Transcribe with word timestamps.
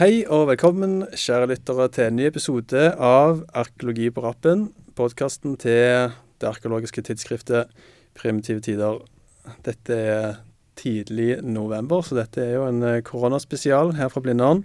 Hei 0.00 0.22
og 0.32 0.46
velkommen, 0.48 1.02
kjære 1.12 1.50
lyttere, 1.50 1.84
til 1.92 2.06
en 2.08 2.14
ny 2.16 2.22
episode 2.30 2.84
av 3.04 3.42
Arkeologi 3.52 4.06
på 4.08 4.22
rappen. 4.24 4.62
Podkasten 4.96 5.58
til 5.60 6.14
det 6.40 6.46
arkeologiske 6.48 7.02
tidsskriftet 7.04 7.68
Primitive 8.16 8.62
tider. 8.64 9.02
Dette 9.66 9.98
er 10.00 10.38
tidlig 10.80 11.42
november, 11.44 12.00
så 12.00 12.16
dette 12.16 12.40
er 12.40 12.54
jo 12.54 12.62
en 12.70 12.80
eh, 12.80 13.02
koronaspesial 13.04 13.92
her 13.98 14.08
fra 14.08 14.22
Blindern. 14.24 14.62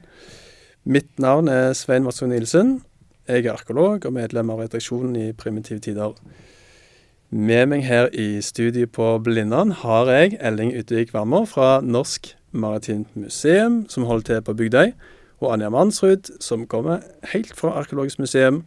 Mitt 0.88 1.12
navn 1.20 1.52
er 1.52 1.74
Svein 1.76 2.08
Madsson 2.08 2.32
Nilsen. 2.32 2.78
Jeg 3.28 3.44
er 3.44 3.58
arkeolog 3.58 4.08
og 4.08 4.16
medlem 4.16 4.54
av 4.56 4.64
redaksjonen 4.64 5.18
i 5.20 5.26
Primitive 5.36 5.84
tider. 5.84 6.16
Med 7.28 7.74
meg 7.74 7.84
her 7.90 8.08
i 8.16 8.40
studio 8.40 8.88
på 8.88 9.12
Blindern 9.28 9.76
har 9.84 10.14
jeg 10.16 10.40
Elling 10.40 10.72
Utvik 10.80 11.12
Wammer 11.12 11.44
fra 11.44 11.82
Norsk 11.84 12.38
Maritimt 12.56 13.12
Museum, 13.20 13.82
som 13.92 14.08
holder 14.08 14.30
til 14.32 14.48
på 14.48 14.58
Bygdøy 14.64 14.96
og 15.40 15.54
Anja 15.54 15.70
Mansrud, 15.70 16.32
som 16.40 16.68
kommer 16.68 17.04
helt 17.34 17.54
fra 17.58 17.74
Arkeologisk 17.80 18.20
museum, 18.20 18.64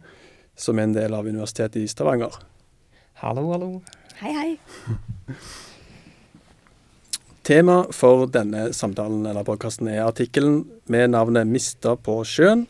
som 0.59 0.79
er 0.79 0.89
en 0.89 0.95
del 0.95 1.15
av 1.15 1.27
Universitetet 1.27 1.81
i 1.81 1.87
Stavanger. 1.89 2.35
Hallo, 3.23 3.51
hallo. 3.51 3.71
Hei, 4.19 4.33
hei. 4.35 4.57
Tema 7.49 7.81
for 7.95 8.27
denne 8.29 8.67
samtalen 8.77 9.23
eller 9.25 9.47
podkasten 9.47 9.87
er 9.89 10.03
artikkelen 10.05 10.67
med 10.85 11.07
navnet 11.15 11.47
'Mista 11.47 11.95
på 11.95 12.21
sjøen'. 12.21 12.67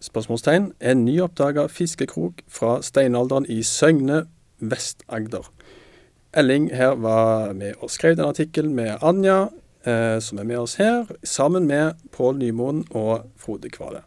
Spørsmålstegn. 0.00 0.72
En 0.80 1.04
nyoppdaga 1.04 1.66
fiskekrok 1.66 2.42
fra 2.48 2.82
steinalderen 2.82 3.46
i 3.48 3.62
Søgne, 3.62 4.26
Vest-Agder. 4.60 5.48
Elling 6.34 6.68
her 6.76 6.94
var 7.00 7.52
med 7.52 7.72
og 7.80 7.90
skrev 7.90 8.16
den 8.16 8.28
artikkelen 8.28 8.74
med 8.74 8.98
Anja, 9.02 9.48
eh, 9.88 10.18
som 10.20 10.38
er 10.40 10.46
med 10.48 10.60
oss 10.60 10.76
her, 10.80 11.08
sammen 11.24 11.66
med 11.68 11.96
Pål 12.12 12.38
Nymoen 12.42 12.84
og 12.92 13.26
Frode 13.40 13.72
Kvale. 13.72 14.04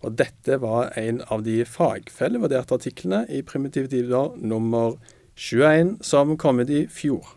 Og 0.00 0.16
dette 0.16 0.56
var 0.62 0.94
en 0.98 1.20
av 1.28 1.44
de 1.44 1.60
fagfellevurderte 1.68 2.78
artiklene 2.78 3.26
i 3.28 3.42
Primitive 3.44 3.90
tider 3.92 4.32
nummer 4.40 4.96
21, 5.36 5.98
som 6.04 6.36
kom 6.40 6.62
ut 6.62 6.72
i 6.72 6.86
fjor. 6.88 7.34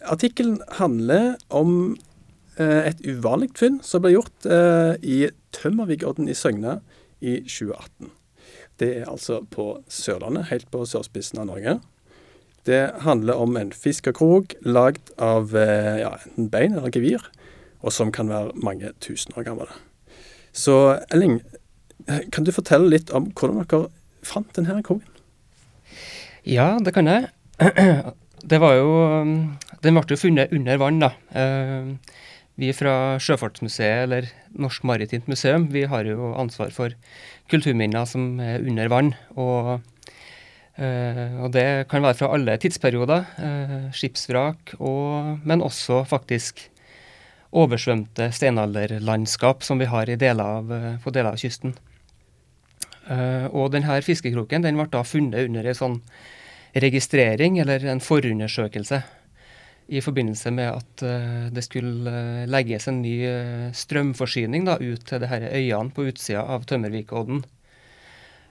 Artikkelen 0.00 0.60
handler 0.78 1.34
om 1.48 1.96
eh, 2.56 2.92
et 2.92 3.00
uvanlig 3.04 3.52
funn 3.56 3.80
som 3.84 4.04
ble 4.04 4.14
gjort 4.14 4.48
eh, 4.48 4.94
i 5.00 5.18
Tømmervikodden 5.56 6.28
i 6.28 6.36
Søgne 6.36 6.78
i 7.20 7.40
2018. 7.44 8.12
Det 8.80 8.90
er 9.02 9.10
altså 9.12 9.42
på 9.52 9.74
Sørlandet, 9.92 10.48
helt 10.48 10.70
på 10.72 10.86
sørspissen 10.88 11.42
av 11.42 11.50
Norge. 11.50 11.78
Det 12.68 12.80
handler 13.04 13.40
om 13.40 13.56
en 13.56 13.72
fiskekrok 13.72 14.54
lagd 14.66 15.12
av 15.16 15.54
eh, 15.56 16.02
ja, 16.02 16.14
enten 16.26 16.50
bein 16.52 16.76
eller 16.76 16.92
gevir, 16.92 17.24
og 17.80 17.94
som 17.96 18.12
kan 18.12 18.28
være 18.28 18.52
mange 18.60 18.92
tusen 19.00 19.32
år 19.38 19.46
gammel. 19.48 19.70
Så 20.52 20.98
Elling, 21.14 21.40
kan 22.32 22.44
du 22.44 22.52
fortelle 22.52 22.90
litt 22.90 23.12
om 23.14 23.30
hvordan 23.32 23.62
dere 23.64 23.88
fant 24.26 24.50
denne 24.56 24.82
kroken? 24.84 25.06
Ja, 26.48 26.74
det 26.82 26.94
kan 26.96 27.08
jeg. 27.10 27.30
Det 28.40 28.56
var 28.56 28.72
jo 28.78 28.92
Den 29.84 29.96
ble 29.98 30.02
jo 30.08 30.16
funnet 30.16 30.52
under 30.56 30.78
vann, 30.80 31.00
da. 31.02 31.10
Eh, 31.36 31.90
vi 32.60 32.70
fra 32.76 33.18
Sjøfartsmuseet, 33.20 34.04
eller 34.04 34.28
Norsk 34.60 34.84
Maritimt 34.88 35.28
Museum, 35.28 35.66
vi 35.72 35.86
har 35.88 36.08
jo 36.08 36.32
ansvar 36.36 36.72
for 36.72 36.96
kulturminner 37.52 38.04
som 38.08 38.40
er 38.40 38.64
under 38.64 38.88
vann. 38.92 39.14
Og, 39.36 39.84
eh, 40.76 41.36
og 41.42 41.52
det 41.54 41.88
kan 41.90 42.04
være 42.04 42.18
fra 42.20 42.30
alle 42.36 42.56
tidsperioder. 42.60 43.24
Uh, 43.38 43.86
skipsvrak, 43.96 44.74
og, 44.78 45.38
men 45.44 45.64
også 45.64 46.04
faktisk 46.08 46.66
oversvømte 47.50 48.30
steinalderlandskap 48.30 49.64
som 49.66 49.80
vi 49.80 49.88
har 49.90 50.12
deler 50.20 50.58
av, 50.60 50.74
på 51.02 51.10
deler 51.10 51.34
av 51.34 51.40
kysten. 51.40 51.72
Og 53.10 53.72
denne 53.74 53.96
fiskekroken 54.06 54.62
den 54.62 54.76
ble 54.78 54.84
da 54.92 55.00
funnet 55.02 55.48
under 55.48 55.66
en 55.66 55.74
sånn 55.74 55.96
registrering 56.78 57.58
eller 57.58 57.82
en 57.90 57.98
forundersøkelse 57.98 59.00
i 59.90 60.00
forbindelse 60.04 60.52
med 60.54 60.70
at 60.70 61.02
uh, 61.02 61.46
det 61.50 61.64
skulle 61.66 62.10
uh, 62.10 62.48
legges 62.50 62.86
en 62.90 63.00
ny 63.02 63.14
uh, 63.26 63.70
strømforsyning 63.74 64.68
da, 64.68 64.78
ut 64.78 65.02
til 65.06 65.22
de 65.22 65.30
her 65.30 65.48
øyene 65.50 65.90
på 65.94 66.06
utsida 66.10 66.44
av 66.46 66.66
Tømmervikodden. 66.70 67.42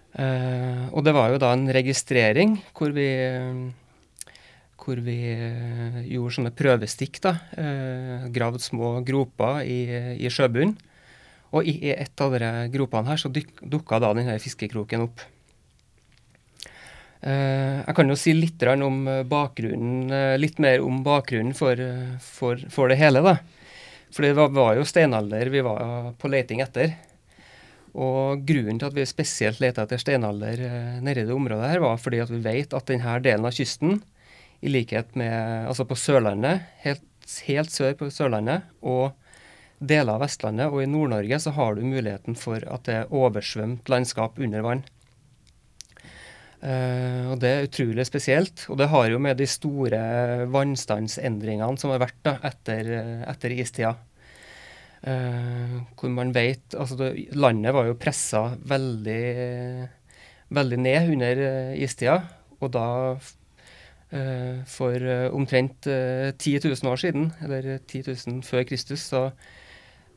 Og 0.09 1.03
det 1.05 1.13
var 1.13 1.29
jo 1.29 1.37
da 1.39 1.51
en 1.53 1.67
registrering 1.69 2.55
hvor 2.73 2.89
vi, 2.95 3.05
hvor 4.81 5.01
vi 5.05 5.17
gjorde 6.09 6.33
sånne 6.33 6.51
prøvestikk. 6.57 7.19
da, 7.21 7.35
Gravd 8.33 8.63
små 8.65 8.95
groper 9.05 9.61
i, 9.69 9.79
i 10.17 10.31
sjøbunnen. 10.33 10.73
Og 11.55 11.65
i, 11.65 11.75
i 11.89 11.93
et 11.93 12.21
av 12.21 12.35
de 12.37 12.49
gropene 12.73 13.09
her 13.09 13.21
så 13.21 13.31
dukka 13.31 13.99
da 14.01 14.13
denne 14.17 14.37
fiskekroken 14.41 15.05
opp. 15.07 15.23
Uh, 17.19 17.83
jeg 17.83 17.95
kan 17.97 18.07
jo 18.07 18.15
si 18.15 18.31
litt 18.31 18.63
om 18.79 19.01
bakgrunnen, 19.27 20.07
uh, 20.07 20.35
litt 20.39 20.59
mer 20.63 20.79
om 20.85 21.01
bakgrunnen 21.03 21.51
for, 21.57 21.75
uh, 21.75 22.15
for, 22.23 22.61
for 22.71 22.91
det 22.91 22.99
hele. 23.01 23.23
da. 23.25 23.35
For 24.13 24.23
det 24.23 24.35
var, 24.37 24.53
var, 24.55 24.77
jo 24.77 24.85
steinalder 24.87 25.51
vi 25.51 25.63
var 25.65 26.13
på 26.17 26.31
leting 26.31 26.63
etter. 26.63 26.95
Og 27.99 28.45
grunnen 28.47 28.79
til 28.79 28.87
at 28.87 28.95
vi 28.95 29.05
spesielt 29.09 29.59
leter 29.59 29.83
etter 29.83 29.99
steinalder 29.99 30.61
nede 31.03 31.25
i 31.25 31.27
det 31.27 31.35
området, 31.35 31.67
her, 31.67 31.83
var 31.83 31.99
fordi 31.99 32.21
at 32.23 32.31
vi 32.31 32.39
vet 32.45 32.75
at 32.77 32.87
denne 32.87 33.17
delen 33.25 33.47
av 33.47 33.55
kysten, 33.55 33.99
i 34.59 34.71
likhet 34.71 35.15
med 35.19 35.67
altså 35.69 35.85
på 35.87 35.95
Sørlandet, 35.99 36.65
helt, 36.83 37.03
helt 37.47 37.71
sør 37.71 37.95
på 37.99 38.09
Sørlandet, 38.11 38.67
og 38.83 39.11
deler 39.79 40.17
av 40.17 40.23
Vestlandet 40.25 40.71
og 40.71 40.83
i 40.83 40.89
Nord-Norge, 40.89 41.39
så 41.39 41.53
har 41.55 41.75
du 41.75 41.85
muligheten 41.87 42.35
for 42.39 42.63
at 42.67 42.87
det 42.87 42.97
er 43.01 43.13
oversvømt 43.15 43.91
landskap 43.91 44.39
under 44.39 44.65
vann. 44.65 44.83
Uh, 46.59 47.31
og 47.31 47.39
Det 47.39 47.49
er 47.49 47.69
utrolig 47.69 48.03
spesielt. 48.07 48.65
Og 48.67 48.77
det 48.81 48.89
har 48.91 49.07
jo 49.07 49.19
med 49.23 49.39
de 49.39 49.47
store 49.47 50.01
vannstandsendringene 50.51 51.79
som 51.79 51.93
har 51.93 52.03
vært 52.03 52.19
da, 52.27 52.35
etter, 52.49 52.91
etter 53.31 53.55
istida. 53.55 53.95
Uh, 54.99 55.79
hvor 55.95 56.11
man 56.11 56.33
vet 56.35 56.75
altså 56.75 56.97
det, 56.99 57.29
Landet 57.39 57.71
var 57.71 57.85
jo 57.87 57.95
pressa 57.95 58.41
veldig, 58.67 59.21
veldig 60.51 60.79
ned 60.83 61.13
under 61.13 61.43
uh, 61.45 61.75
istida. 61.79 62.17
Og 62.59 62.73
da, 62.75 62.87
for 64.67 65.05
omtrent 65.37 65.85
10 65.85 66.55
000 66.65 66.89
år 66.91 66.97
siden, 66.99 67.27
eller 67.45 67.77
10 67.77 68.01
000 68.27 68.41
før 68.43 68.65
Kristus, 68.67 69.05
så, 69.05 69.29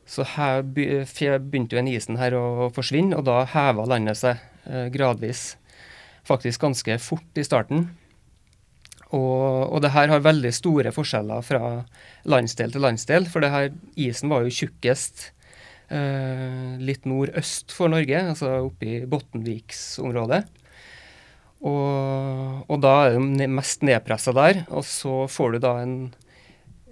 så 0.03 0.25
her 0.33 0.65
begynte 0.65 1.77
jo 1.77 1.79
en 1.79 1.91
isen 1.91 2.17
her 2.19 2.35
å 2.35 2.71
forsvinne, 2.73 3.15
og 3.15 3.27
da 3.29 3.43
heva 3.53 3.85
landet 3.87 4.19
seg 4.19 4.41
gradvis 4.91 5.53
faktisk 6.27 6.65
ganske 6.65 6.97
fort 6.99 7.39
i 7.39 7.45
starten. 7.45 7.85
Og, 9.13 9.69
og 9.69 9.83
det 9.83 9.93
her 9.93 10.09
har 10.09 10.25
veldig 10.25 10.51
store 10.55 10.93
forskjeller 10.95 11.45
fra 11.45 11.61
landsdel 12.29 12.73
til 12.73 12.81
landsdel, 12.81 13.27
for 13.29 13.45
det 13.45 13.51
her 13.53 13.69
isen 13.99 14.31
var 14.33 14.45
jo 14.45 14.55
tjukkest 14.57 15.27
eh, 15.93 16.73
litt 16.81 17.05
nordøst 17.09 17.75
for 17.75 17.93
Norge, 17.93 18.23
altså 18.33 18.55
oppe 18.65 18.89
i 18.89 18.99
Bottenviksområdet. 19.09 20.43
Og, 21.63 22.65
og 22.67 22.81
da 22.83 22.93
er 23.05 23.15
det 23.15 23.47
mest 23.53 23.85
nedpressa 23.87 24.33
der, 24.35 24.65
og 24.73 24.83
så 24.87 25.23
får 25.31 25.55
du 25.55 25.63
da 25.63 25.77
en, 25.83 25.97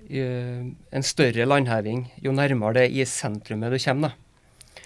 eh, 0.07 0.63
en 0.69 1.07
større 1.07 1.47
landheving 1.49 2.05
jo 2.23 2.35
nærmere 2.35 2.83
det 2.83 2.91
issentrumet 3.01 3.73
du 3.73 3.81
kommer. 3.81 4.13
da. 4.13 4.85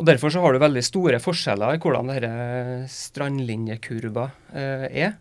Og 0.00 0.06
Derfor 0.08 0.32
så 0.32 0.40
har 0.40 0.54
du 0.56 0.62
veldig 0.62 0.82
store 0.82 1.18
forskjeller 1.20 1.76
i 1.76 1.80
hvordan 1.82 2.08
denne 2.08 2.86
strandlinjekurva 2.88 4.30
eh, 4.56 4.86
er. 5.04 5.18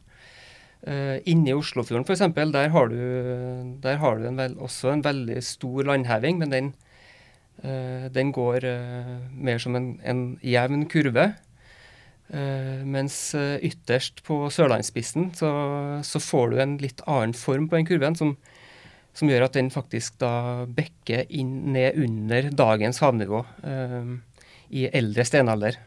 Eh, 0.87 1.17
inne 1.27 1.51
i 1.51 1.57
Oslofjorden 1.57 2.05
f.eks. 2.07 2.21
Der 2.35 2.51
der 2.53 2.69
har 3.99 4.15
du 4.15 4.27
en 4.27 4.37
vel, 4.37 4.55
også 4.57 4.93
en 4.93 5.03
veldig 5.03 5.41
stor 5.43 5.83
landheving, 5.83 6.39
men 6.39 6.51
den, 6.51 6.71
uh, 7.65 8.07
den 8.07 8.31
går 8.31 8.63
uh, 8.63 9.17
mer 9.35 9.59
som 9.59 9.75
en, 9.75 9.99
en 10.03 10.39
jevn 10.43 10.87
kurve. 10.87 11.33
Mens 12.29 13.33
ytterst 13.33 14.19
på 14.21 14.51
sørlandsspissen 14.53 15.31
så, 15.33 15.47
så, 16.05 16.19
får 16.21 16.51
du 16.51 16.59
en 16.61 16.75
litt 16.77 17.01
annen 17.09 17.33
form 17.33 17.65
på 17.65 17.79
den 17.79 17.87
kurven, 17.89 18.13
som, 18.13 18.35
som 19.17 19.31
gjør 19.31 19.47
at 19.47 19.57
den 19.57 19.71
faktisk 19.73 20.19
da 20.21 20.67
bekker 20.69 21.25
inn 21.33 21.73
ned 21.73 21.97
under 21.97 22.51
dagens 22.53 23.01
havnivå. 23.01 23.41
I 24.69 24.85
eldre 24.93 25.25
steinalder. 25.25 25.79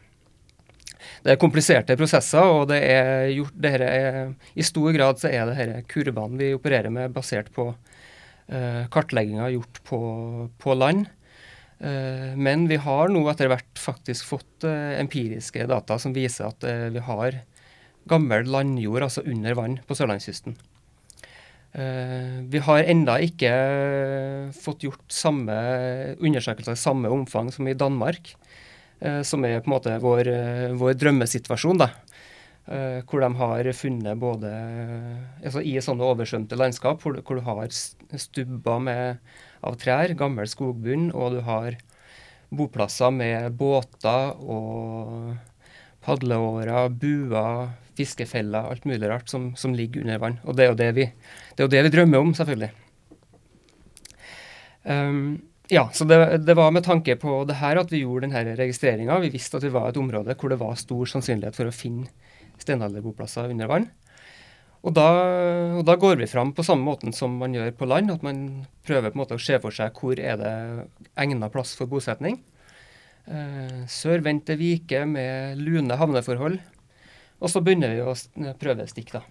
Det 1.23 1.33
er 1.33 1.41
kompliserte 1.41 1.97
prosesser, 1.99 2.43
og 2.43 2.67
det 2.71 2.79
er 2.87 3.31
gjort, 3.33 3.57
det 3.65 3.73
er, 3.79 4.19
i 4.55 4.65
stor 4.65 4.91
grad 4.95 5.21
så 5.21 5.31
er 5.31 5.49
det 5.49 5.57
disse 5.57 5.87
kurvene 5.93 6.39
vi 6.39 6.53
opererer 6.57 6.93
med, 6.93 7.13
basert 7.15 7.51
på 7.55 7.69
uh, 7.73 8.83
kartlegginga 8.93 9.51
gjort 9.53 9.81
på, 9.87 10.01
på 10.61 10.77
land. 10.77 11.07
Uh, 11.83 12.35
men 12.39 12.67
vi 12.71 12.79
har 12.79 13.11
nå 13.11 13.23
etter 13.31 13.51
hvert 13.51 13.79
faktisk 13.79 14.29
fått 14.35 14.67
uh, 14.67 14.93
empiriske 14.99 15.65
data 15.69 15.97
som 15.99 16.15
viser 16.15 16.51
at 16.51 16.67
vi 16.93 17.01
har 17.03 17.41
gammel 18.09 18.47
landjord 18.51 19.05
altså 19.05 19.23
under 19.27 19.55
vann 19.57 19.79
på 19.87 19.95
sørlandskysten. 19.97 20.57
Uh, 21.73 22.45
vi 22.53 22.59
har 22.61 22.85
enda 22.85 23.15
ikke 23.25 23.51
fått 24.53 24.83
gjort 24.85 25.05
samme 25.09 25.55
undersøkelser 26.21 26.77
i 26.77 26.83
samme 26.83 27.09
omfang 27.09 27.49
som 27.53 27.65
i 27.65 27.73
Danmark, 27.73 28.35
som 29.25 29.45
er 29.45 29.59
på 29.59 29.67
en 29.67 29.75
måte 29.75 29.95
vår, 29.99 30.29
uh, 30.29 30.75
vår 30.79 30.97
drømmesituasjon. 30.99 31.81
da. 31.81 31.89
hvor 33.09 33.19
de 33.19 33.27
har 33.35 33.67
funnet 33.75 34.15
både 34.17 34.49
altså 35.43 35.59
I 35.59 35.73
sånne 35.83 36.05
oversvømte 36.07 36.55
landskap 36.55 37.01
hvor, 37.03 37.17
hvor, 37.19 37.35
du 37.35 37.41
har 37.43 37.67
stubber 38.15 38.79
med, 38.79 39.17
av 39.59 39.75
trær, 39.75 40.13
gammel 40.15 40.47
skogbunn, 40.47 41.09
og 41.11 41.35
du 41.35 41.41
har 41.43 41.75
boplasser 42.55 43.11
med 43.11 43.57
båter 43.59 44.31
og 44.39 45.35
padleårer, 46.03 46.89
buer, 46.99 47.73
fiskefeller, 47.97 48.69
alt 48.71 48.85
mulig 48.89 49.09
rart 49.09 49.31
som, 49.31 49.51
som, 49.59 49.75
ligger 49.75 50.03
under 50.03 50.21
vann. 50.21 50.39
Og 50.43 50.57
det 50.57 50.65
er 50.65 50.71
jo 50.71 50.79
det 50.79 50.91
vi, 50.97 51.07
det 51.55 51.67
jo 51.67 51.71
det 51.71 51.83
vi 51.85 51.93
drømmer 51.93 52.25
om, 52.25 52.33
selvfølgelig. 52.37 52.71
Um, 54.83 55.41
ja, 55.71 55.89
så 55.93 56.03
det, 56.03 56.37
det, 56.43 56.53
var 56.53 56.71
med 56.75 56.83
tanke 56.83 57.15
på 57.15 57.43
det 57.47 57.55
her 57.61 57.79
at 57.79 57.91
vi 57.91 58.01
gjorde 58.03 58.27
denne 58.27 58.55
registreringa. 58.59 59.19
Vi 59.23 59.31
visste 59.31 59.57
at 59.57 59.63
vi 59.63 59.71
var 59.71 59.89
et 59.89 59.99
område 59.99 60.35
hvor 60.35 60.51
det 60.51 60.59
var 60.59 60.79
stor 60.79 61.07
sannsynlighet 61.07 61.55
for 61.55 61.69
å 61.69 61.75
finne 61.75 62.11
steinalderboplasser 62.59 63.51
under 63.53 63.71
vann. 63.71 63.87
Og 64.83 64.91
da, 64.91 65.07
og 65.79 65.85
da, 65.87 65.95
går 65.95 66.17
vi 66.19 66.27
fram 66.27 66.51
på 66.55 66.65
samme 66.67 66.83
måten 66.83 67.15
som 67.15 67.37
man 67.39 67.55
gjør 67.55 67.71
på 67.79 67.87
land. 67.87 68.11
At 68.11 68.25
man 68.25 68.65
prøver 68.83 69.13
på 69.13 69.15
en 69.15 69.23
måte 69.23 69.37
å 69.39 69.43
se 69.43 69.55
for 69.63 69.75
seg 69.75 69.95
hvor 69.95 70.19
er 70.19 70.35
det 70.41 70.53
egna 71.23 71.47
plass 71.53 71.71
for 71.79 71.87
bosetning. 71.87 72.41
Eh, 73.23 73.85
Sørvendte 73.87 74.59
viker 74.59 75.07
med 75.07 75.63
lune 75.63 75.95
havneforhold. 75.95 76.59
Og 77.39 77.51
så 77.51 77.63
begynner 77.63 77.95
vi 77.95 78.03
å 78.03 78.53
prøve 78.59 78.87
stikk, 78.91 79.15
da. 79.15 79.23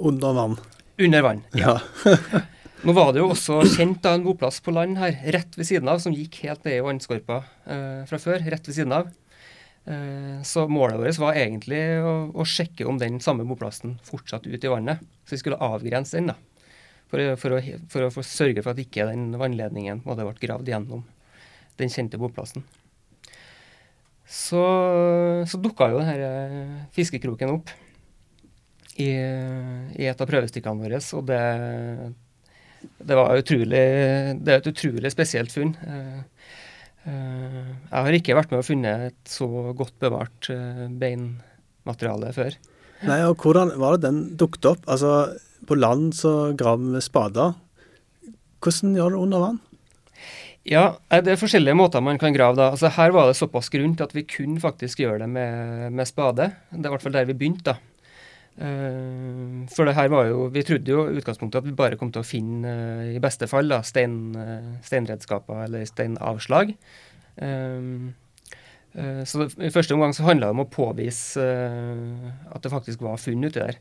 Under 0.00 0.32
vann? 0.36 0.56
Under 1.04 1.24
vann, 1.24 1.44
ja. 1.56 1.76
ja. 2.08 2.44
Nå 2.84 2.92
var 2.92 3.14
det 3.14 3.22
jo 3.22 3.30
også 3.32 3.62
kjent 3.72 4.02
da 4.04 4.12
en 4.16 4.24
boplass 4.26 4.58
på 4.60 4.74
land 4.74 4.98
her, 5.00 5.14
rett 5.32 5.54
ved 5.56 5.68
siden 5.68 5.88
av, 5.88 6.00
som 6.02 6.14
gikk 6.14 6.42
helt 6.44 6.66
ned 6.66 6.76
i 6.76 6.82
vannskorpa 6.84 7.38
eh, 7.64 8.02
fra 8.08 8.18
før. 8.20 8.42
Rett 8.52 8.68
ved 8.68 8.76
siden 8.76 8.92
av. 8.92 9.08
Eh, 9.88 10.42
så 10.44 10.66
målet 10.68 10.98
vårt 11.00 11.20
var 11.22 11.38
egentlig 11.40 11.80
å, 12.04 12.14
å, 12.36 12.44
sjekke 12.44 12.84
om 12.90 12.98
den 13.00 13.16
samme 13.24 13.46
boplassen 13.48 13.96
fortsatt 14.04 14.48
ut 14.48 14.64
i 14.64 14.72
vannet. 14.72 15.00
Så 15.24 15.36
vi 15.36 15.40
skulle 15.40 15.60
avgrense 15.62 16.18
den, 16.18 16.34
da. 16.34 16.36
For, 17.06 17.22
for, 17.40 17.56
å, 17.56 17.62
for, 17.62 18.08
å, 18.08 18.10
for 18.12 18.24
å, 18.24 18.26
sørge 18.26 18.64
for 18.64 18.74
at 18.74 18.82
ikke 18.82 19.06
den 19.08 19.30
vannledningen 19.38 20.02
måtte 20.04 20.26
vært 20.26 20.42
gravd 20.42 20.68
gjennom 20.72 21.06
den 21.80 21.92
kjente 21.92 22.20
boplassen. 22.20 22.66
Så, 24.26 24.60
så 25.46 25.62
dukka 25.62 25.88
jo 25.94 26.02
denne 26.02 26.30
eh, 26.44 26.76
fiskekroken 26.96 27.54
opp 27.56 27.72
i, 28.98 29.08
i 29.08 30.08
et 30.10 30.20
av 30.20 30.28
prøvestykkene 30.28 30.82
våre, 30.82 31.00
og 31.14 31.28
det, 31.30 31.40
det 32.98 33.18
var 33.18 33.36
utrolig 33.38 33.82
Det 34.40 34.52
er 34.52 34.60
et 34.60 34.70
utrolig 34.70 35.12
spesielt 35.12 35.52
funn. 35.52 35.74
Eh, 35.86 36.22
eh, 37.08 37.68
jeg 37.90 38.06
har 38.06 38.18
ikke 38.18 38.38
vært 38.38 38.54
med 38.54 38.62
og 38.62 38.68
funnet 38.68 39.10
et 39.10 39.30
så 39.30 39.48
godt 39.76 39.96
bevart 40.02 40.50
beinmateriale 41.02 42.32
før. 42.36 42.56
Nei, 43.06 43.20
og 43.28 43.42
Hvordan 43.42 43.74
var 43.80 43.96
det 43.96 44.06
den 44.08 44.20
dukket 44.40 44.72
opp? 44.72 44.88
Altså, 44.88 45.36
På 45.66 45.76
land 45.76 46.14
så 46.14 46.52
graver 46.56 46.96
vi 46.96 47.04
spader. 47.04 47.54
Hvordan 48.62 48.96
gjør 48.96 49.14
det 49.14 49.22
under 49.22 49.42
vann? 49.42 49.60
Ja, 50.66 50.96
det 51.10 51.30
er 51.30 51.38
forskjellige 51.38 51.78
måter 51.78 52.02
man 52.02 52.18
kan 52.18 52.34
grave 52.34 52.58
da. 52.58 52.72
Altså, 52.74 52.90
her 52.90 53.12
var 53.14 53.28
det 53.28 53.36
såpass 53.38 53.68
grunt 53.70 54.00
at 54.02 54.14
vi 54.16 54.24
kunne 54.26 54.58
faktisk 54.62 54.98
gjøre 55.04 55.20
det 55.22 55.28
med, 55.30 55.92
med 55.94 56.08
spade. 56.08 56.48
Det 56.72 56.82
er 56.82 56.90
i 56.90 56.94
hvert 56.96 57.04
fall 57.04 57.14
der 57.14 57.28
vi 57.28 57.38
begynte. 57.38 57.74
da. 57.74 57.95
Uh, 58.56 59.66
for 59.68 59.84
det 59.84 59.92
her 59.98 60.08
var 60.08 60.30
jo 60.30 60.46
Vi 60.48 60.62
trodde 60.64 60.88
jo 60.88 61.02
i 61.10 61.18
utgangspunktet 61.20 61.60
at 61.60 61.66
vi 61.66 61.74
bare 61.76 61.98
kom 62.00 62.08
til 62.08 62.22
å 62.22 62.26
finne, 62.26 62.70
uh, 62.70 63.10
i 63.12 63.20
beste 63.20 63.48
fall, 63.50 63.68
da, 63.68 63.82
stein, 63.84 64.32
uh, 64.32 64.78
steinredskaper 64.86 65.66
eller 65.66 65.84
steinavslag. 65.88 66.72
så 67.36 69.40
det, 69.42 69.46
i 69.60 69.68
første 69.68 69.92
omgang 69.92 70.14
så 70.16 70.24
handla 70.24 70.48
det 70.48 70.56
om 70.56 70.62
å 70.62 70.70
påvise 70.72 71.44
at 71.44 72.62
det 72.64 72.72
faktisk 72.72 73.02
var 73.04 73.20
funn 73.20 73.44
uti 73.44 73.60
der. 73.60 73.76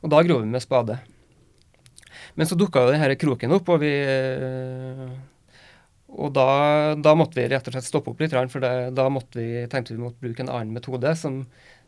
Og 0.00 0.08
da 0.08 0.22
grov 0.24 0.40
vi 0.40 0.48
med 0.48 0.64
spade. 0.64 0.96
Men 2.40 2.48
så 2.48 2.56
dukka 2.56 2.86
jo 2.86 2.94
denne 2.94 3.18
kroken 3.20 3.52
opp, 3.52 3.68
og 3.68 3.84
vi 3.84 3.92
og 6.16 6.32
da, 6.32 6.48
da, 6.96 7.12
måtte 7.18 7.36
vi 7.36 7.44
rett 7.50 7.66
og 7.68 7.74
slett 7.74 7.86
stoppe 7.86 8.12
opp 8.12 8.22
litt, 8.22 8.32
for 8.52 8.64
det, 8.64 8.72
da 8.96 9.04
måtte 9.12 9.36
vi, 9.36 9.66
tenkte 9.68 9.92
vi 9.92 10.00
måtte 10.00 10.22
bruke 10.22 10.44
en 10.44 10.52
annen 10.52 10.72
metode 10.72 11.12
som, 11.20 11.42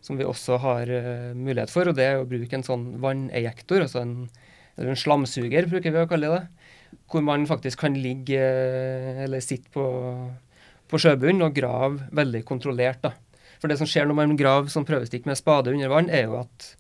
som 0.04 0.20
vi 0.20 0.26
også 0.28 0.58
har 0.60 0.92
uh, 0.92 1.30
mulighet 1.36 1.72
for. 1.72 1.88
og 1.88 1.96
Det 1.96 2.04
er 2.04 2.20
å 2.20 2.28
bruke 2.28 2.58
en 2.58 2.66
sånn 2.66 2.90
vannejektor, 3.00 3.86
altså 3.86 4.02
en, 4.02 4.12
eller 4.76 4.92
en 4.92 5.00
slamsuger, 5.00 5.70
bruker 5.72 5.96
vi 5.96 6.04
å 6.04 6.10
kalle 6.10 6.34
det. 6.34 6.42
Hvor 7.08 7.24
man 7.24 7.48
faktisk 7.48 7.80
kan 7.86 7.96
ligge 7.96 8.36
uh, 8.36 9.24
eller 9.24 9.44
sitte 9.44 9.72
på, 9.72 9.86
på 10.92 11.00
sjøbunnen 11.00 11.48
og 11.48 11.56
grave 11.56 12.12
veldig 12.20 12.44
kontrollert. 12.52 13.00
da. 13.08 13.16
For 13.62 13.72
det 13.72 13.80
som 13.80 13.88
skjer 13.88 14.10
når 14.10 14.20
man 14.20 14.38
graver 14.38 14.68
som 14.72 14.84
prøvestikk 14.88 15.24
med 15.30 15.40
spade 15.40 15.72
under 15.72 15.88
vann, 15.94 16.12
er 16.12 16.28
jo 16.28 16.42
at 16.42 16.72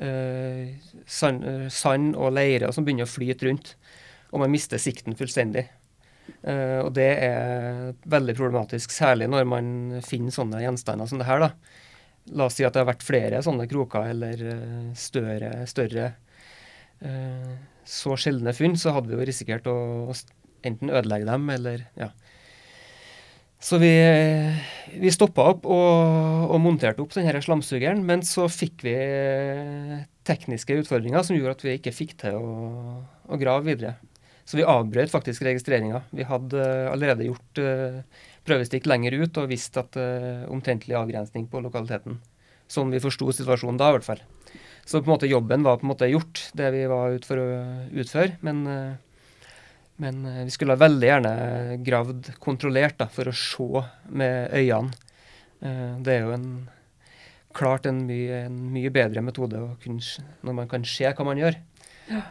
uh, 0.00 0.72
sand, 1.04 1.44
sand, 1.68 2.14
og 2.16 2.32
leire 2.40 2.72
som 2.72 2.88
begynner 2.88 3.04
å 3.04 3.16
flyte 3.18 3.50
rundt. 3.50 3.76
Og 4.32 4.40
man 4.40 4.56
mister 4.56 4.80
sikten 4.80 5.12
fullstendig. 5.18 5.68
Uh, 6.46 6.84
og 6.84 6.92
det 6.94 7.08
er 7.26 7.94
veldig 8.06 8.36
problematisk, 8.38 8.92
særlig 8.94 9.26
når 9.32 9.46
man 9.50 9.68
finner 10.06 10.34
sånne 10.34 10.62
gjenstander 10.62 11.10
som 11.10 11.22
det 11.22 11.28
her. 11.28 11.42
da. 11.42 11.50
La 12.38 12.46
oss 12.46 12.58
si 12.58 12.66
at 12.66 12.74
det 12.74 12.82
har 12.82 12.90
vært 12.90 13.06
flere 13.06 13.42
sånne 13.42 13.66
kroker 13.70 14.10
eller 14.12 14.44
uh, 14.46 14.92
større, 14.98 15.52
større 15.70 16.12
uh, 17.02 17.52
så 17.86 18.16
sjeldne 18.18 18.54
funn, 18.56 18.78
så 18.78 18.94
hadde 18.94 19.10
vi 19.10 19.18
jo 19.18 19.26
risikert 19.26 19.68
å 19.70 19.76
enten 20.66 20.90
ødelegge 20.90 21.28
dem 21.28 21.50
eller 21.54 21.86
ja. 21.98 22.10
Så 23.66 23.78
vi, 23.80 23.90
vi 25.00 25.10
stoppa 25.14 25.46
opp 25.54 25.64
og, 25.64 26.50
og, 26.52 26.58
monterte 26.60 27.00
opp 27.02 27.14
denne 27.14 27.40
slamsugeren, 27.42 28.02
men 28.06 28.20
så 28.26 28.44
fikk 28.52 28.84
vi 28.84 28.92
tekniske 30.28 30.76
utfordringer 30.82 31.24
som 31.24 31.38
gjorde 31.38 31.56
at 31.56 31.64
vi 31.64 31.76
ikke 31.78 31.94
fikk 31.96 32.12
til 32.20 32.36
å, 32.36 32.50
å 33.26 33.38
grave 33.40 33.64
videre. 33.70 33.96
Så 34.46 34.60
vi 34.60 34.66
avbrøt 34.66 35.10
faktisk 35.10 35.42
registreringa. 35.42 36.04
Vi 36.14 36.26
hadde 36.26 36.62
uh, 36.62 36.92
allerede 36.92 37.26
gjort 37.26 37.60
uh, 37.62 37.98
prøvestikk 38.46 38.86
lenger 38.86 39.16
ut 39.18 39.40
og 39.42 39.50
visst 39.50 39.74
at 39.80 39.98
uh, 39.98 40.46
omtrentlig 40.54 40.94
avgrensning 40.94 41.48
på 41.50 41.62
lokaliteten. 41.64 42.20
Sånn 42.70 42.92
vi 42.94 43.02
forsto 43.02 43.32
situasjonen 43.34 43.80
da, 43.80 43.90
i 43.90 43.96
hvert 43.96 44.06
fall. 44.06 44.22
Så 44.86 45.00
på 45.00 45.10
en 45.10 45.16
måte 45.16 45.30
jobben 45.30 45.66
var 45.66 45.80
på 45.80 45.86
en 45.86 45.90
måte 45.90 46.10
gjort, 46.10 46.44
det 46.54 46.70
vi 46.74 46.84
var 46.90 47.16
ute 47.16 47.26
for 47.26 47.42
å 47.42 47.46
utføre. 47.90 48.38
Men, 48.46 48.62
men 50.02 50.20
vi 50.46 50.54
skulle 50.54 50.78
veldig 50.78 51.08
gjerne 51.10 51.32
gravd 51.86 52.30
kontrollert 52.42 52.98
da, 53.02 53.08
for 53.10 53.30
å 53.30 53.34
se 53.34 53.82
med 54.14 54.54
øynene. 54.54 54.94
Det 56.06 56.14
er 56.14 56.26
jo 56.26 56.34
en, 56.36 56.48
klart 57.54 57.86
en 57.90 58.04
mye, 58.06 58.44
en 58.46 58.58
mye 58.74 58.94
bedre 58.94 59.22
metode 59.26 59.62
når 59.86 60.58
man 60.62 60.70
kan 60.70 60.86
se 60.86 61.10
hva 61.10 61.26
man 61.26 61.42
gjør. 61.42 61.58
Ja. 62.10 62.26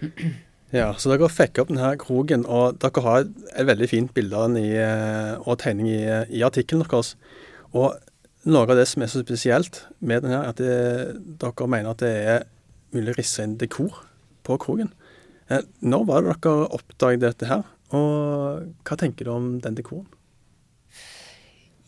Ja, 0.74 0.90
så 1.00 1.08
dere 1.08 1.30
fikk 1.32 1.62
opp 1.62 1.70
denne 1.72 1.94
kroken, 2.00 2.44
og 2.44 2.76
dere 2.82 3.04
har 3.06 3.22
et, 3.24 3.64
veldig 3.68 3.88
fint 3.88 4.12
bilde 4.16 4.36
av 4.36 4.50
den 4.50 4.66
i, 4.66 4.74
eh, 4.76 5.38
og 5.40 5.60
tegning 5.62 5.88
i, 5.88 6.02
i 6.28 6.44
artikkelen 6.44 6.84
deres. 6.84 7.14
Og 7.72 7.96
noe 8.48 8.66
av 8.66 8.76
det 8.76 8.84
som 8.90 9.04
er 9.04 9.12
så 9.12 9.22
spesielt 9.24 9.82
med 10.00 10.26
den 10.26 10.34
her, 10.34 10.44
er 10.44 10.52
at 10.52 10.60
det, 10.60 10.76
dere 11.40 11.70
mener 11.72 11.94
at 11.94 12.04
det 12.04 12.12
er 12.34 12.46
mulig 12.92 13.14
å 13.14 13.18
risse 13.18 13.44
inn 13.44 13.56
dekor 13.60 13.96
på 14.44 14.58
kroken. 14.60 14.92
Eh, 15.48 15.64
når 15.80 16.06
var 16.08 16.24
det 16.26 16.36
dere 16.44 16.68
oppdaget 16.76 17.24
dette 17.24 17.48
her, 17.48 17.64
og 17.96 18.68
hva 18.84 19.00
tenker 19.00 19.24
du 19.24 19.32
om 19.32 19.50
den 19.64 19.76
dekoren? 19.78 20.06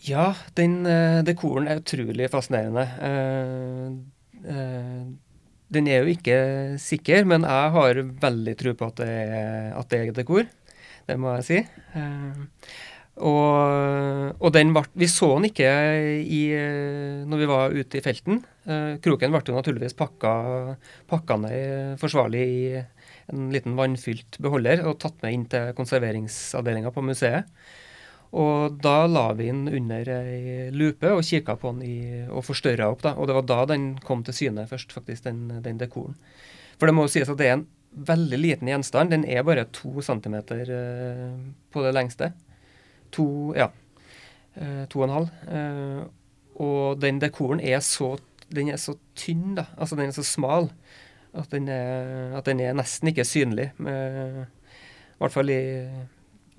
Ja, 0.01 0.31
den 0.57 0.87
uh, 0.89 1.21
dekoren 1.27 1.69
er 1.69 1.83
utrolig 1.83 2.31
fascinerende. 2.33 2.87
Eh, 3.05 3.91
uh, 4.49 5.11
den 5.75 5.89
er 5.91 6.05
jo 6.05 6.15
ikke 6.15 6.37
sikker, 6.83 7.27
men 7.29 7.47
jeg 7.47 7.75
har 7.77 8.05
veldig 8.23 8.55
tro 8.59 8.77
på 8.79 8.89
at 8.91 9.03
det 9.03 9.11
er, 9.11 9.69
at 9.79 9.91
det 9.93 10.01
er 10.01 10.15
dekor. 10.17 10.49
Det 11.07 11.19
må 11.19 11.35
jeg 11.39 11.47
si. 11.47 11.61
Uh, 11.95 12.47
og, 13.21 14.37
og 14.41 14.53
den 14.55 14.73
ble, 14.73 14.85
vi 14.97 15.09
så 15.11 15.29
den 15.35 15.51
ikke 15.51 15.69
i, 16.23 16.41
når 17.29 17.43
vi 17.43 17.49
var 17.51 17.75
ute 17.75 17.99
i 17.99 18.05
felten. 18.05 18.41
Uh, 18.65 18.97
kroken 19.03 19.35
ble 19.35 19.43
jo 19.47 19.57
naturligvis 19.59 19.97
pakka, 19.99 20.33
pakka 21.11 21.39
ned 21.43 22.01
forsvarlig 22.01 22.47
i 22.47 22.65
en 23.31 23.51
liten 23.55 23.77
vannfylt 23.79 24.41
beholder 24.43 24.83
og 24.89 24.99
tatt 25.03 25.21
med 25.23 25.37
inn 25.37 25.47
til 25.51 25.75
konserveringsavdelinga 25.79 26.93
på 26.95 27.05
museet. 27.07 27.47
Og 28.31 28.77
da 28.79 29.09
la 29.11 29.33
vi 29.35 29.49
den 29.49 29.65
under 29.67 30.09
ei 30.15 30.69
lupe 30.71 31.11
og 31.11 31.25
kikka 31.27 31.57
på 31.59 31.73
den 31.75 31.83
i, 31.83 31.97
og 32.31 32.45
forstørra 32.47 32.87
opp. 32.93 33.03
da, 33.03 33.15
Og 33.19 33.27
det 33.27 33.35
var 33.35 33.47
da 33.49 33.65
den 33.73 33.99
kom 33.99 34.23
til 34.25 34.35
syne 34.35 34.67
først, 34.71 34.93
faktisk, 34.93 35.25
den, 35.25 35.63
den 35.65 35.79
dekoren. 35.79 36.15
For 36.79 36.87
det 36.87 36.95
må 36.95 37.09
jo 37.09 37.13
sies 37.13 37.29
at 37.29 37.39
det 37.41 37.49
er 37.49 37.59
en 37.59 37.67
veldig 37.91 38.39
liten 38.39 38.71
gjenstand. 38.71 39.11
Den 39.11 39.27
er 39.27 39.43
bare 39.43 39.67
to 39.75 40.01
centimeter 40.01 40.63
uh, 40.71 41.35
på 41.73 41.83
det 41.83 41.95
lengste. 41.95 42.33
To, 43.13 43.27
ja, 43.59 43.67
uh, 44.57 44.85
to 44.87 45.03
og 45.03 45.09
en 45.09 45.17
halv. 45.17 45.35
Uh, 45.51 46.07
og 46.61 47.03
den 47.03 47.19
dekoren 47.21 47.61
er 47.61 47.83
så, 47.83 48.15
den 48.55 48.71
er 48.71 48.79
så 48.79 48.95
tynn, 49.19 49.57
da. 49.59 49.67
Altså 49.77 49.99
den 49.99 50.07
er 50.07 50.15
så 50.15 50.23
smal. 50.23 50.71
At 51.35 51.51
den 51.51 51.69
er, 51.69 52.39
at 52.39 52.47
den 52.47 52.63
er 52.63 52.79
nesten 52.79 53.11
ikke 53.11 53.27
synlig. 53.27 53.73
Med, 53.83 54.47
I 55.19 55.19
hvert 55.19 55.35
fall 55.35 55.51
i 55.51 55.61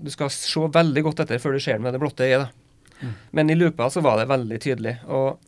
Du 0.02 0.10
skal 0.14 0.32
se 0.34 0.66
veldig 0.74 1.06
godt 1.06 1.24
etter 1.26 1.42
før 1.42 1.56
du 1.56 1.64
ser 1.64 1.78
den 1.78 1.86
med 1.86 1.96
det 1.96 2.02
blotte 2.02 2.28
øyet. 2.28 2.58
Mm. 3.02 3.14
Men 3.38 3.50
i 3.50 3.58
lupa 3.58 3.90
så 3.90 4.04
var 4.06 4.20
det 4.20 4.30
veldig 4.30 4.60
tydelig. 4.62 4.96
Og 5.10 5.40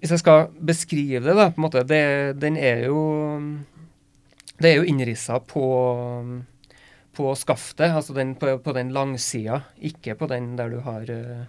hvis 0.00 0.14
jeg 0.14 0.22
skal 0.22 0.48
beskrive 0.58 1.22
det, 1.22 1.36
da, 1.38 1.50
på 1.50 1.60
en 1.60 1.66
måte, 1.66 1.84
det, 1.86 2.02
den 2.42 2.58
er 2.58 2.88
jo 2.88 3.00
Det 4.54 4.70
er 4.70 4.76
jo 4.78 4.86
innrissa 4.86 5.40
på 5.42 5.64
på 7.14 7.34
skaftet, 7.38 7.92
altså 7.94 8.14
den, 8.16 8.34
på, 8.38 8.56
på, 8.58 8.74
den 8.74 8.92
langsida, 8.94 9.62
ikke 9.82 10.16
på 10.18 10.28
den 10.30 10.54
der 10.58 10.72
du 10.72 10.80
har 10.84 11.10
uh, 11.10 11.44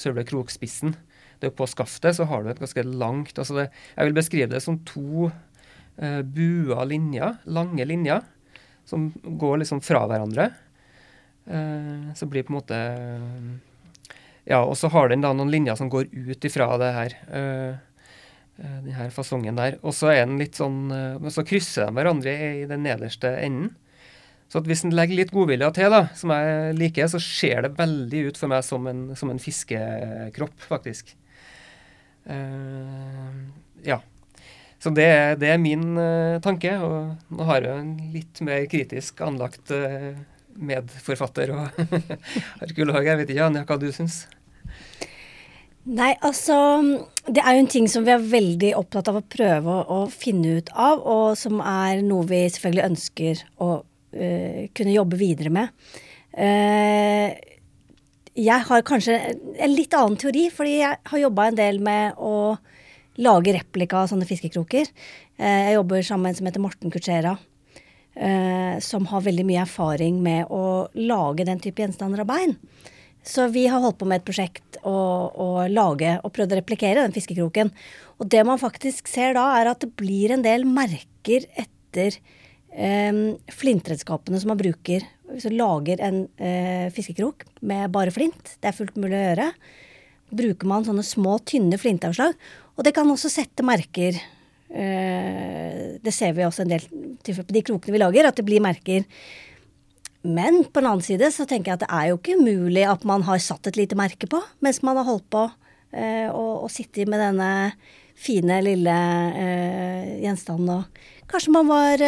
selve 0.00 0.24
krokspissen. 0.26 0.96
Det 1.40 1.50
er 1.50 1.56
på 1.56 1.68
skaftet 1.68 2.16
så 2.16 2.26
har 2.30 2.42
du 2.42 2.50
et 2.50 2.60
ganske 2.62 2.82
langt 2.86 3.38
altså 3.38 3.58
det, 3.58 3.66
Jeg 3.94 4.08
vil 4.08 4.16
beskrive 4.16 4.50
det 4.54 4.62
som 4.64 4.80
to 4.88 5.28
uh, 5.28 6.22
bua 6.22 6.86
linjer, 6.88 7.38
lange 7.44 7.86
linjer, 7.86 8.24
som 8.86 9.10
går 9.14 9.62
liksom 9.62 9.82
fra 9.84 10.06
hverandre. 10.10 10.50
Uh, 11.46 12.12
så 12.18 12.26
blir 12.26 12.42
det 12.42 12.48
på 12.48 12.54
en 12.54 12.58
måte 12.58 12.78
Ja, 14.46 14.62
og 14.62 14.76
så 14.78 14.90
har 14.90 15.10
den 15.10 15.22
da 15.22 15.32
noen 15.34 15.50
linjer 15.50 15.78
som 15.78 15.90
går 15.90 16.10
ut 16.10 16.44
ifra 16.46 16.68
det 16.78 16.92
her. 16.94 17.14
den 18.56 18.94
her 18.94 19.10
fasongen 19.10 19.58
der. 19.58 19.74
Og 19.82 19.92
så 19.94 20.12
er 20.12 20.22
den 20.22 20.38
litt 20.38 20.54
sånn 20.54 20.86
Så 21.34 21.42
krysser 21.42 21.88
de 21.88 21.96
hverandre 21.98 22.34
i 22.62 22.68
den 22.70 22.86
nederste 22.86 23.32
enden. 23.42 23.72
Så 24.46 24.62
hvis 24.62 24.84
en 24.86 24.94
legger 24.94 25.18
litt 25.18 25.32
godvilje 25.34 25.72
til, 25.74 25.90
da, 25.90 26.04
som 26.14 26.30
jeg 26.30 26.76
liker, 26.78 27.08
så 27.10 27.18
ser 27.22 27.64
det 27.66 27.74
veldig 27.78 28.28
ut 28.28 28.38
for 28.38 28.52
meg 28.52 28.62
som 28.62 28.86
en, 28.86 29.08
som 29.18 29.32
en 29.32 29.42
fiskekropp, 29.42 30.54
faktisk. 30.70 31.10
Uh, 32.30 33.50
ja. 33.86 34.00
Så 34.82 34.92
det, 34.94 35.08
det 35.40 35.50
er 35.50 35.62
min 35.62 35.96
uh, 35.98 36.38
tanke. 36.44 36.76
Og 36.78 37.34
nå 37.34 37.48
har 37.50 37.66
jeg 37.66 37.82
en 37.82 37.92
litt 38.14 38.42
mer 38.46 38.68
kritisk 38.70 39.22
anlagt 39.26 39.72
uh, 39.74 40.14
medforfatter 40.58 41.52
og 41.54 41.80
arkeolog. 42.64 43.02
her. 43.02 43.20
vet 43.20 43.32
ikke, 43.32 43.46
Anja, 43.46 43.64
hva 43.68 43.78
du 43.80 43.88
syns? 43.94 44.24
Nei, 45.86 46.16
altså 46.26 46.56
Det 47.28 47.42
er 47.42 47.54
jo 47.54 47.62
en 47.62 47.70
ting 47.70 47.86
som 47.90 48.02
vi 48.06 48.10
er 48.10 48.22
veldig 48.22 48.72
opptatt 48.78 49.10
av 49.10 49.20
å 49.20 49.26
prøve 49.30 49.70
å, 49.70 49.82
å 49.86 50.10
finne 50.10 50.58
ut 50.58 50.72
av, 50.74 51.02
og 51.02 51.36
som 51.38 51.60
er 51.62 52.02
noe 52.06 52.26
vi 52.26 52.42
selvfølgelig 52.50 52.86
ønsker 52.90 53.42
å 53.62 53.70
uh, 53.82 54.62
kunne 54.74 54.96
jobbe 54.96 55.18
videre 55.20 55.52
med. 55.54 55.70
Uh, 56.34 57.30
jeg 58.36 58.66
har 58.68 58.86
kanskje 58.86 59.16
en 59.16 59.74
litt 59.74 59.94
annen 59.96 60.18
teori, 60.20 60.48
fordi 60.54 60.80
jeg 60.80 60.98
har 61.10 61.22
jobba 61.22 61.48
en 61.48 61.58
del 61.58 61.78
med 61.82 62.18
å 62.18 62.56
lage 63.22 63.54
replika 63.56 64.02
av 64.02 64.10
sånne 64.10 64.28
fiskekroker. 64.28 64.90
Uh, 65.38 65.62
jeg 65.70 65.78
jobber 65.78 66.02
sammen 66.06 66.26
med 66.26 66.34
en 66.34 66.40
som 66.40 66.50
heter 66.50 66.66
Morten 66.66 66.94
Kutschera, 68.16 68.80
som 68.80 69.06
har 69.06 69.24
veldig 69.24 69.44
mye 69.46 69.62
erfaring 69.64 70.20
med 70.24 70.50
å 70.52 70.88
lage 70.94 71.44
den 71.44 71.60
type 71.60 71.82
gjenstander 71.82 72.22
av 72.22 72.30
bein. 72.30 72.56
Så 73.26 73.48
vi 73.50 73.66
har 73.66 73.82
holdt 73.82 73.98
på 73.98 74.06
med 74.06 74.20
et 74.20 74.26
prosjekt 74.26 74.78
å 74.86 75.66
lage 75.68 76.12
og 76.22 76.32
prøvd 76.34 76.54
å 76.54 76.58
replikere 76.60 77.02
den 77.02 77.14
fiskekroken. 77.14 77.72
Og 78.20 78.28
det 78.30 78.44
man 78.46 78.60
faktisk 78.62 79.10
ser 79.10 79.34
da, 79.34 79.48
er 79.58 79.72
at 79.72 79.82
det 79.82 79.90
blir 79.98 80.32
en 80.32 80.44
del 80.44 80.64
merker 80.68 81.48
etter 81.58 82.20
eh, 82.70 83.18
flintredskapene 83.50 84.38
som 84.40 84.52
man 84.54 84.60
bruker 84.60 85.04
hvis 85.32 85.48
man 85.48 85.58
lager 85.58 86.04
en 86.06 86.20
eh, 86.38 86.86
fiskekrok 86.94 87.42
med 87.66 87.90
bare 87.90 88.14
flint, 88.14 88.54
det 88.62 88.70
er 88.70 88.76
fullt 88.76 88.94
mulig 88.94 89.18
å 89.18 89.24
gjøre, 89.24 89.48
bruker 90.38 90.70
man 90.70 90.86
sånne 90.86 91.02
små, 91.06 91.40
tynne 91.42 91.80
flintavslag. 91.82 92.38
Og 92.78 92.86
det 92.86 92.94
kan 92.94 93.10
også 93.10 93.32
sette 93.32 93.66
merker. 93.66 94.20
Uh, 94.70 95.96
det 96.02 96.14
ser 96.14 96.34
vi 96.36 96.46
også 96.46 96.64
en 96.64 96.72
del 96.74 96.86
på 97.26 97.54
de 97.54 97.62
krokene 97.66 97.94
vi 97.94 98.02
lager, 98.02 98.28
at 98.28 98.38
det 98.38 98.46
blir 98.46 98.64
merker. 98.64 99.04
Men 100.26 100.64
på 100.64 100.82
den 100.82 100.90
annen 100.90 101.06
side 101.06 101.30
så 101.34 101.46
tenker 101.46 101.72
jeg 101.72 101.78
at 101.78 101.84
det 101.84 101.92
er 101.94 102.08
jo 102.10 102.18
ikke 102.18 102.38
umulig 102.40 102.82
at 102.88 103.04
man 103.06 103.22
har 103.28 103.38
satt 103.42 103.68
et 103.70 103.78
lite 103.78 103.98
merke 103.98 104.26
på 104.26 104.40
mens 104.64 104.82
man 104.82 104.98
har 104.98 105.06
holdt 105.06 105.28
på 105.30 105.44
å 105.46 106.42
og 106.66 106.66
sittet 106.74 107.06
med 107.08 107.22
denne 107.22 107.50
fine, 108.18 108.58
lille 108.66 108.96
gjenstanden. 110.18 110.82
Og 110.82 111.30
kanskje 111.30 111.54
man 111.54 111.70
var 111.70 112.02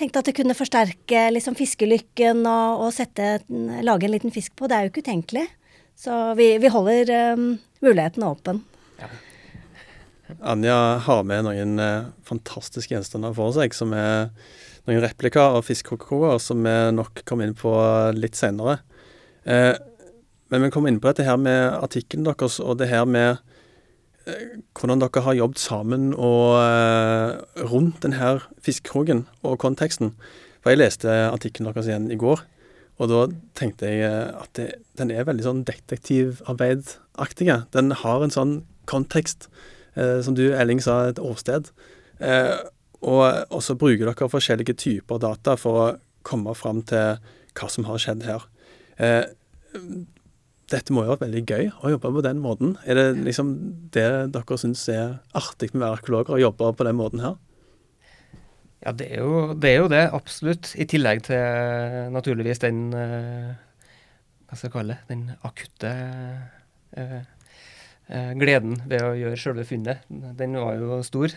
tenkte 0.00 0.22
at 0.22 0.30
det 0.30 0.36
kunne 0.38 0.56
forsterke 0.56 1.26
liksom 1.34 1.56
fiskelykken 1.58 2.44
og, 2.48 2.86
og 2.86 2.94
sette, 2.96 3.40
lage 3.84 4.08
en 4.08 4.14
liten 4.14 4.34
fisk 4.34 4.56
på. 4.56 4.68
Det 4.70 4.76
er 4.76 4.86
jo 4.86 4.92
ikke 4.92 5.04
utenkelig. 5.04 5.46
Så 6.00 6.16
vi, 6.38 6.54
vi 6.62 6.72
holder 6.72 7.12
um, 7.36 7.50
muligheten 7.84 8.24
åpen. 8.24 8.62
Ja. 10.30 10.52
Anja 10.54 10.78
har 11.04 11.22
med 11.26 11.44
noen 11.46 11.76
eh, 11.82 12.08
fantastiske 12.26 12.94
gjenstander 12.94 13.34
for 13.36 13.54
seg, 13.56 13.74
som 13.76 13.94
er 13.96 14.30
noen 14.86 15.02
replikker 15.04 15.58
av 15.58 15.66
fiskekroker, 15.66 16.38
som 16.42 16.62
vi 16.64 16.74
nok 16.96 17.24
kommer 17.28 17.48
inn 17.48 17.58
på 17.58 17.74
litt 18.16 18.38
senere. 18.38 18.80
Eh, 19.44 19.74
men 20.50 20.66
vi 20.66 20.72
kommer 20.74 20.90
inn 20.90 21.02
på 21.02 21.10
dette 21.10 21.26
her 21.26 21.38
med 21.38 21.76
artikkelen 21.78 22.26
deres, 22.26 22.58
og 22.62 22.80
det 22.80 22.90
her 22.90 23.06
med 23.06 23.42
hvordan 24.76 25.00
dere 25.00 25.22
har 25.24 25.36
jobbet 25.38 25.62
sammen 25.62 26.10
og 26.14 26.60
eh, 26.60 27.64
rundt 27.70 28.02
denne 28.04 28.38
fiskekroken 28.64 29.24
og 29.46 29.58
konteksten. 29.62 30.14
For 30.60 30.72
jeg 30.72 30.82
leste 30.82 31.10
artikkelen 31.30 31.70
deres 31.70 31.88
igjen 31.88 32.10
i 32.12 32.18
går, 32.20 32.42
og 33.00 33.10
da 33.10 33.22
tenkte 33.58 33.88
jeg 33.88 34.04
eh, 34.06 34.32
at 34.36 34.52
det, 34.58 34.68
den 35.00 35.12
er 35.14 35.28
veldig 35.28 35.46
sånn 35.46 35.64
detektivarbeidaktig. 35.68 37.48
Den 37.74 37.94
har 38.02 38.24
en 38.24 38.34
sånn 38.34 38.54
kontekst, 38.90 39.48
som 40.24 40.36
du, 40.38 40.46
Elling, 40.54 40.80
sa, 40.84 41.02
et 41.10 41.20
åsted. 41.22 41.72
Uh, 42.20 42.56
og, 43.00 43.58
så 43.64 43.76
bruker 43.80 44.08
dere 44.10 44.28
forskjellige 44.28 44.76
typer 44.76 45.20
data 45.22 45.56
for 45.60 45.82
å 45.82 45.90
komme 46.26 46.52
fram 46.56 46.82
til 46.88 47.20
hva 47.56 47.68
som 47.72 47.86
har 47.88 48.00
skjedd 48.02 48.26
her 48.28 48.44
dette 50.70 50.94
må 50.94 51.02
jo 51.02 51.10
ha 51.10 51.16
vært 51.16 51.26
veldig 51.26 51.42
gøy 51.48 51.68
å 51.82 51.92
jobbe 51.94 52.12
på 52.14 52.24
den 52.24 52.42
måten. 52.42 52.74
Er 52.86 52.98
det 52.98 53.06
liksom 53.26 53.54
det 53.94 54.08
dere 54.34 54.58
syns 54.60 54.84
er 54.92 55.16
artig 55.36 55.72
med 55.72 55.82
å 55.82 55.86
være 55.86 55.98
arkeologer, 55.98 56.36
å 56.36 56.44
jobbe 56.44 56.70
på 56.78 56.86
den 56.86 56.98
måten 56.98 57.24
her? 57.24 57.38
Ja, 58.80 58.94
det 58.96 59.10
er, 59.10 59.24
jo, 59.24 59.40
det 59.60 59.70
er 59.70 59.82
jo 59.82 59.90
det, 59.92 60.04
absolutt. 60.16 60.70
I 60.80 60.86
tillegg 60.88 61.26
til 61.26 62.14
naturligvis 62.14 62.62
den 62.62 62.78
Hva 62.94 64.56
skal 64.56 64.68
jeg 64.68 64.72
kalle 64.72 64.94
det? 64.94 65.02
Den 65.10 65.26
akutte 65.46 65.90
gleden 68.10 68.80
ved 68.90 69.04
å 69.06 69.12
gjøre 69.14 69.38
selve 69.38 69.62
funnet. 69.68 70.00
Den 70.08 70.56
var 70.58 70.74
jo 70.80 70.96
stor. 71.06 71.30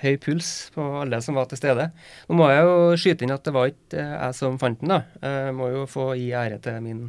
høy 0.00 0.14
puls 0.22 0.70
på 0.72 0.86
alle 1.02 1.20
som 1.24 1.36
var 1.36 1.50
til 1.50 1.60
stede. 1.60 1.90
Nå 2.28 2.38
må 2.38 2.46
jeg 2.48 2.64
jo 2.64 2.78
skyte 2.96 3.26
inn 3.26 3.34
at 3.34 3.44
det 3.44 3.52
var 3.52 3.68
ikke 3.68 4.06
jeg 4.06 4.38
som 4.38 4.56
fant 4.60 4.80
den, 4.80 4.94
da. 4.94 5.02
Jeg 5.20 5.56
må 5.58 5.68
jo 5.74 5.84
få 5.90 6.14
gi 6.16 6.30
ære 6.32 6.62
til 6.64 6.80
min 6.84 7.02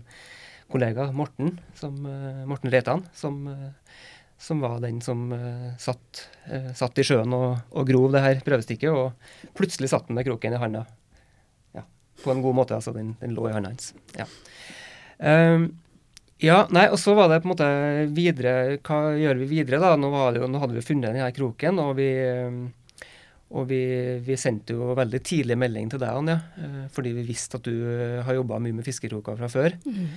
kollega 0.69 1.09
Morten, 1.11 1.59
som, 1.75 2.05
eh, 2.05 2.45
Morten 2.45 2.71
Reitan, 2.71 3.05
som, 3.13 3.47
eh, 3.47 3.71
som, 4.37 4.59
var 4.59 4.79
den 4.79 5.01
som 5.01 5.33
satt, 5.77 6.27
satt, 6.75 6.99
i 6.99 7.03
sjøen 7.03 7.33
og, 7.33 7.57
og, 7.71 7.87
grov 7.87 8.13
det 8.13 8.21
her 8.23 8.39
prøvestikket, 8.45 8.89
og 8.93 9.11
plutselig 9.57 9.89
satt 9.91 10.07
han 10.07 10.15
med 10.15 10.27
kroken 10.27 10.55
i 10.55 10.61
handa. 10.61 10.85
Ja, 11.75 11.83
på 12.23 12.31
en 12.31 12.43
god 12.45 12.55
måte, 12.55 12.77
altså. 12.77 12.93
Den, 12.95 13.17
den 13.19 13.35
lå 13.35 13.49
i 13.49 13.53
handa 13.55 13.73
hans. 13.73 13.93
Ja. 14.15 14.29
Um, 15.19 15.73
ja, 16.39 16.63
nei, 16.71 16.87
og 16.87 16.99
så 17.01 17.13
var 17.17 17.31
det 17.31 17.41
på 17.43 17.49
en 17.49 17.53
måte 17.53 17.69
videre 18.15 18.79
Hva 18.85 18.99
gjør 19.19 19.41
vi 19.41 19.47
videre, 19.57 19.81
da? 19.83 19.95
Nå, 19.99 20.11
jo, 20.37 20.47
nå 20.47 20.61
hadde 20.61 20.77
vi 20.77 20.85
funnet 20.85 21.11
denne 21.11 21.31
kroken, 21.35 21.81
og 21.83 21.95
vi 21.99 22.11
og 23.49 23.65
vi, 23.65 23.81
vi, 24.21 24.35
sendte 24.37 24.75
jo 24.77 24.91
veldig 24.93 25.19
tidlig 25.25 25.55
melding 25.57 25.87
til 25.89 26.01
deg, 26.03 26.13
Anja, 26.13 26.35
fordi 26.93 27.15
vi 27.15 27.23
visste 27.31 27.57
at 27.57 27.65
du 27.65 28.21
har 28.21 28.35
jobba 28.37 28.59
mye 28.61 28.75
med 28.77 28.85
fiskekroker 28.85 29.39
fra 29.39 29.49
før. 29.49 29.73
Mm. 29.89 30.11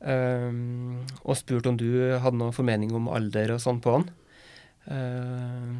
Um, 0.00 1.00
og 1.28 1.36
spurte 1.36 1.68
om 1.68 1.76
du 1.76 1.90
hadde 2.16 2.38
noen 2.40 2.56
formening 2.56 2.94
om 2.96 3.10
alder 3.12 3.52
og 3.52 3.60
sånn 3.60 3.82
på 3.84 3.98
han. 3.98 4.06
Uh, 4.88 5.76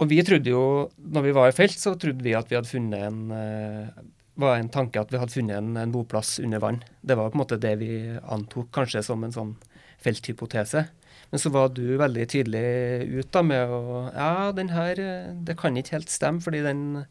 og 0.00 0.08
vi 0.08 0.22
trodde 0.24 0.52
jo, 0.52 0.62
når 0.96 1.26
vi 1.28 1.34
var 1.36 1.52
i 1.52 1.56
felt, 1.56 1.76
så 1.76 1.94
trodde 2.00 2.24
vi 2.24 2.32
at 2.36 2.48
vi 2.48 2.56
hadde 2.56 2.70
funnet 2.70 3.04
en 3.10 3.20
uh, 3.32 4.00
var 4.36 4.58
en 4.58 4.70
tanke 4.72 5.00
at 5.00 5.12
vi 5.12 5.20
hadde 5.20 5.32
funnet 5.32 5.58
en, 5.58 5.72
en, 5.80 5.92
boplass 5.94 6.36
under 6.42 6.60
vann. 6.62 6.82
Det 7.00 7.16
var 7.16 7.32
på 7.32 7.38
en 7.38 7.42
måte 7.42 7.60
det 7.60 7.74
vi 7.80 7.90
antok 8.20 8.70
kanskje 8.76 9.02
som 9.06 9.24
en 9.24 9.34
sånn 9.34 9.54
felthypotese. 10.04 10.86
Men 11.32 11.42
så 11.42 11.50
var 11.50 11.72
du 11.74 11.96
veldig 11.98 12.26
tydelig 12.30 12.66
ut 13.16 13.32
da 13.34 13.42
med 13.42 13.72
å 13.72 14.04
Ja, 14.14 14.52
den 14.54 14.68
her 14.70 15.00
Det 15.42 15.56
kan 15.58 15.76
ikke 15.76 15.96
helt 15.96 16.12
stemme, 16.12 16.44
fordi 16.44 16.62
den 16.62 17.06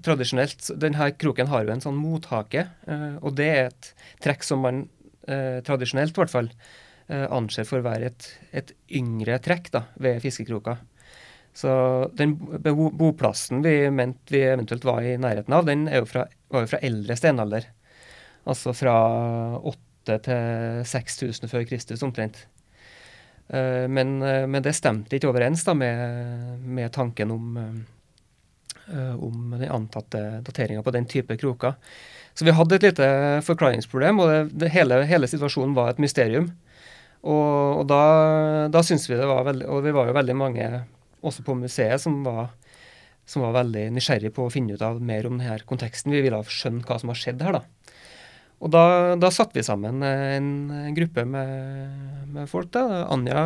tradisjonelt 0.00 0.70
den 0.80 0.96
her 0.96 1.12
kroken 1.20 1.50
har 1.50 1.66
jo 1.66 1.74
en 1.74 1.84
sånn 1.84 1.98
mothake, 1.98 2.64
eh, 2.88 3.16
og 3.20 3.36
det 3.36 3.48
er 3.50 3.66
et 3.68 3.90
trekk 4.24 4.46
som 4.46 4.62
man 4.64 4.86
eh, 5.28 5.60
tradisjonelt 5.66 6.14
i 6.14 6.22
hvert 6.22 6.32
fall 6.32 6.48
eh, 6.48 7.26
anser 7.28 7.68
for 7.68 7.82
å 7.82 7.86
være 7.86 8.08
et, 8.12 8.28
et 8.62 8.72
yngre 9.02 9.36
trekk 9.44 9.68
da, 9.74 9.84
ved 10.00 10.22
fiskekroker. 10.24 10.80
Så 11.52 11.72
den 12.16 12.36
boplassen 12.96 13.60
vi 13.64 13.90
mente 13.92 14.32
vi 14.32 14.40
eventuelt 14.48 14.84
var 14.88 15.04
i 15.04 15.18
nærheten 15.20 15.52
av, 15.52 15.66
den 15.68 15.84
jo 15.90 16.06
fra, 16.08 16.26
var 16.48 16.64
jo 16.64 16.70
fra 16.70 16.80
eldre 16.84 17.16
steinalder. 17.18 17.68
Altså 18.48 18.72
fra 18.74 18.94
8000 19.60 19.88
til 20.02 20.82
6000 20.88 21.50
før 21.50 21.64
Kristus 21.68 22.02
omtrent. 22.02 22.46
Uh, 23.52 23.88
men, 23.88 24.20
uh, 24.22 24.46
men, 24.48 24.62
det 24.62 24.74
stemte 24.76 25.16
ikke 25.16 25.30
overens 25.30 25.64
da, 25.66 25.74
med, 25.74 26.62
med 26.64 26.92
tanken 26.94 27.30
om, 27.34 27.58
uh, 28.88 29.14
om 29.18 29.54
den 29.58 29.68
antatte 29.70 30.42
dateringa 30.46 30.82
på 30.82 30.94
den 30.94 31.06
type 31.06 31.36
kroker. 31.36 31.76
Så 32.34 32.46
vi 32.48 32.54
hadde 32.56 32.78
et 32.78 32.86
lite 32.86 33.06
forklaringsproblem, 33.44 34.22
og 34.22 34.30
det, 34.30 34.42
det 34.64 34.72
hele, 34.72 35.02
hele, 35.08 35.28
situasjonen 35.28 35.76
var 35.76 35.92
et 35.92 36.00
mysterium. 36.00 36.48
Og, 37.22 37.82
og 37.82 37.84
da, 37.90 38.02
da 38.72 38.82
syntes 38.82 39.06
vi 39.10 39.14
det 39.14 39.28
var 39.30 39.44
veldig 39.46 39.68
Og 39.70 39.84
vi 39.84 39.92
var 39.94 40.08
jo 40.08 40.14
veldig 40.16 40.34
mange 40.34 40.64
også 41.22 41.44
på 41.46 41.56
museet 41.58 42.02
som 42.02 42.20
var, 42.26 42.52
som 43.28 43.46
var 43.46 43.56
veldig 43.62 43.88
nysgjerrig 43.96 44.32
på 44.34 44.46
å 44.46 44.52
finne 44.52 44.76
ut 44.76 44.84
av 44.84 45.00
mer 45.02 45.28
om 45.28 45.38
denne 45.38 45.58
konteksten. 45.68 46.14
Vi 46.14 46.22
ville 46.24 46.42
skjønne 46.46 46.84
hva 46.86 46.98
som 47.00 47.12
har 47.12 47.20
skjedd 47.20 47.44
her, 47.46 47.60
da. 47.60 47.98
Og 48.62 48.70
da, 48.70 48.84
da 49.18 49.32
satte 49.34 49.58
vi 49.58 49.64
sammen 49.66 50.04
en, 50.06 50.48
en 50.70 50.94
gruppe 50.94 51.24
med, 51.26 51.98
med, 52.30 52.46
folk. 52.50 52.70
da, 52.74 53.04
Anja 53.10 53.42